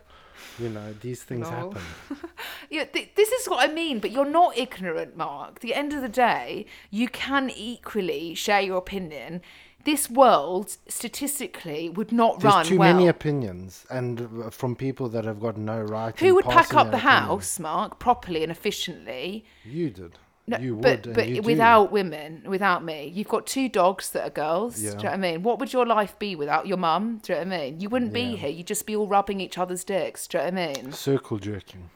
[0.58, 1.56] you know, these things No.
[1.56, 1.82] happen.
[2.70, 5.56] Yeah, th- this is what I mean, but you're not ignorant, Mark.
[5.56, 9.42] At the end of the day, you can equally share your opinion.
[9.84, 12.92] This world, statistically, would not There's run too well.
[12.94, 16.18] many opinions, and uh, from people that have got no right.
[16.18, 17.00] Who would pack up the opinion.
[17.00, 19.44] house, Mark, properly and efficiently?
[19.64, 20.18] You did.
[20.46, 21.42] No, you would, but and but you do.
[21.42, 24.76] without women, without me, you've got two dogs that are girls.
[24.76, 25.42] Do you know what I mean?
[25.42, 27.20] What would your life be without your mum?
[27.22, 27.80] Do you know what I mean?
[27.80, 28.50] You wouldn't be here.
[28.50, 30.26] You'd just be all rubbing each other's dicks.
[30.26, 30.92] Do you know what I mean?
[30.92, 31.88] circle jerking.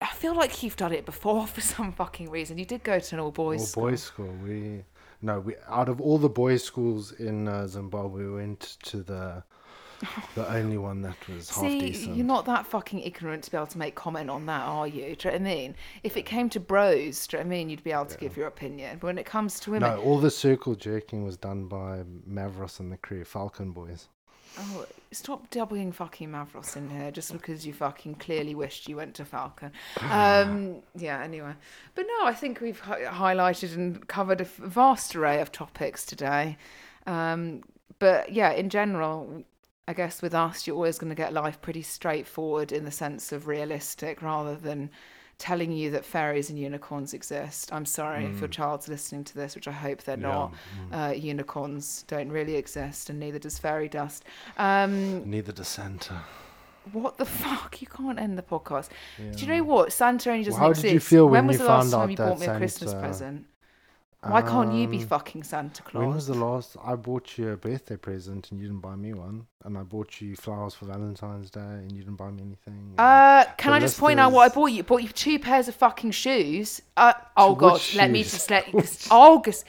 [0.00, 2.58] I feel like you've done it before for some fucking reason.
[2.58, 3.82] You did go to an all boys Or school.
[3.84, 4.34] boys' school.
[4.44, 4.84] We
[5.22, 9.42] no, we out of all the boys' schools in uh, Zimbabwe, we went to the
[10.34, 12.16] the only one that was half See, decent.
[12.16, 15.16] you're not that fucking ignorant to be able to make comment on that, are you?
[15.16, 15.74] Do you know what I mean?
[16.02, 17.70] If it came to bros, do you know what I mean?
[17.70, 18.98] You'd be able to give your opinion.
[19.00, 22.78] But when it comes to women, No, all the circle jerking was done by Mavros
[22.80, 24.08] and the crew, Falcon Boys.
[24.58, 29.14] Oh, stop doubling fucking Mavros in here just because you fucking clearly wished you went
[29.16, 29.72] to Falcon.
[30.02, 31.52] Um, yeah, anyway.
[31.94, 36.06] But no, I think we've hi- highlighted and covered a f- vast array of topics
[36.06, 36.56] today.
[37.06, 37.62] Um,
[37.98, 39.44] but yeah, in general,
[39.88, 43.32] I guess with us, you're always going to get life pretty straightforward in the sense
[43.32, 44.90] of realistic rather than
[45.38, 47.72] telling you that fairies and unicorns exist.
[47.72, 50.54] I'm sorry if your child's listening to this, which I hope they're not.
[50.92, 54.24] Uh, unicorns don't really exist, and neither does fairy dust.
[54.56, 56.22] Um, Neither does Santa.
[56.92, 57.80] what the fuck?
[57.82, 58.88] You can't end the podcast.
[59.18, 59.92] Do you know what?
[59.92, 60.84] Santa only doesn't Well, how exist.
[60.84, 63.44] did you feel when was you the last time you bought me a Christmas present?
[64.30, 66.00] Why can't you be Um, fucking Santa Claus?
[66.04, 69.12] When was the last I bought you a birthday present and you didn't buy me
[69.14, 69.46] one?
[69.64, 72.74] And I bought you flowers for Valentine's Day and you didn't buy me anything?
[72.96, 74.82] and- Uh, can The I just point out what I bought you?
[74.82, 76.80] Bought you two pairs of fucking shoes.
[76.96, 78.32] Uh, oh Which god, let me shoes?
[78.32, 78.82] just let you.
[79.10, 79.64] Oh, 'cause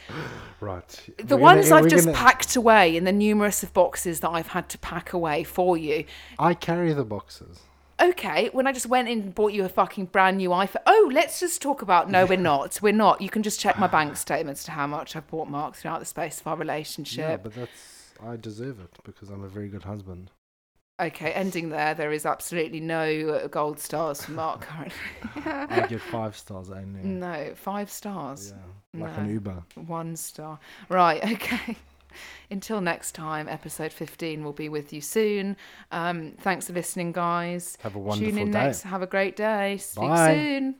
[0.59, 1.09] right.
[1.17, 4.19] the We're ones gonna- I've we're just gonna- packed away in the numerous of boxes
[4.21, 6.05] that I've had to pack away for you.
[6.39, 7.59] I carry the boxes.
[7.99, 10.81] Okay, when I just went in and bought you a fucking brand new iPhone.
[10.85, 12.09] Oh, let's just talk about.
[12.11, 12.79] No, we're not.
[12.81, 13.21] We're not.
[13.21, 16.05] You can just check my bank statements to how much I've bought Mark throughout the
[16.05, 17.17] space of our relationship.
[17.29, 20.29] Yeah, but that's I deserve it because I'm a very good husband.
[20.99, 21.93] Okay, ending there.
[21.95, 24.93] There is absolutely no uh, gold stars for Mark currently.
[25.45, 27.01] I get five stars only.
[27.01, 28.53] no, five stars.
[28.95, 29.23] Yeah, like No.
[29.23, 29.63] an Uber.
[29.87, 30.59] One star.
[30.89, 31.77] Right, okay.
[32.49, 35.57] Until next time, episode 15 will be with you soon.
[35.91, 37.77] Um, thanks for listening, guys.
[37.81, 38.63] Have a wonderful Tune in day.
[38.63, 38.83] next.
[38.83, 39.77] Have a great day.
[39.77, 40.33] Speak Bye.
[40.35, 40.75] soon.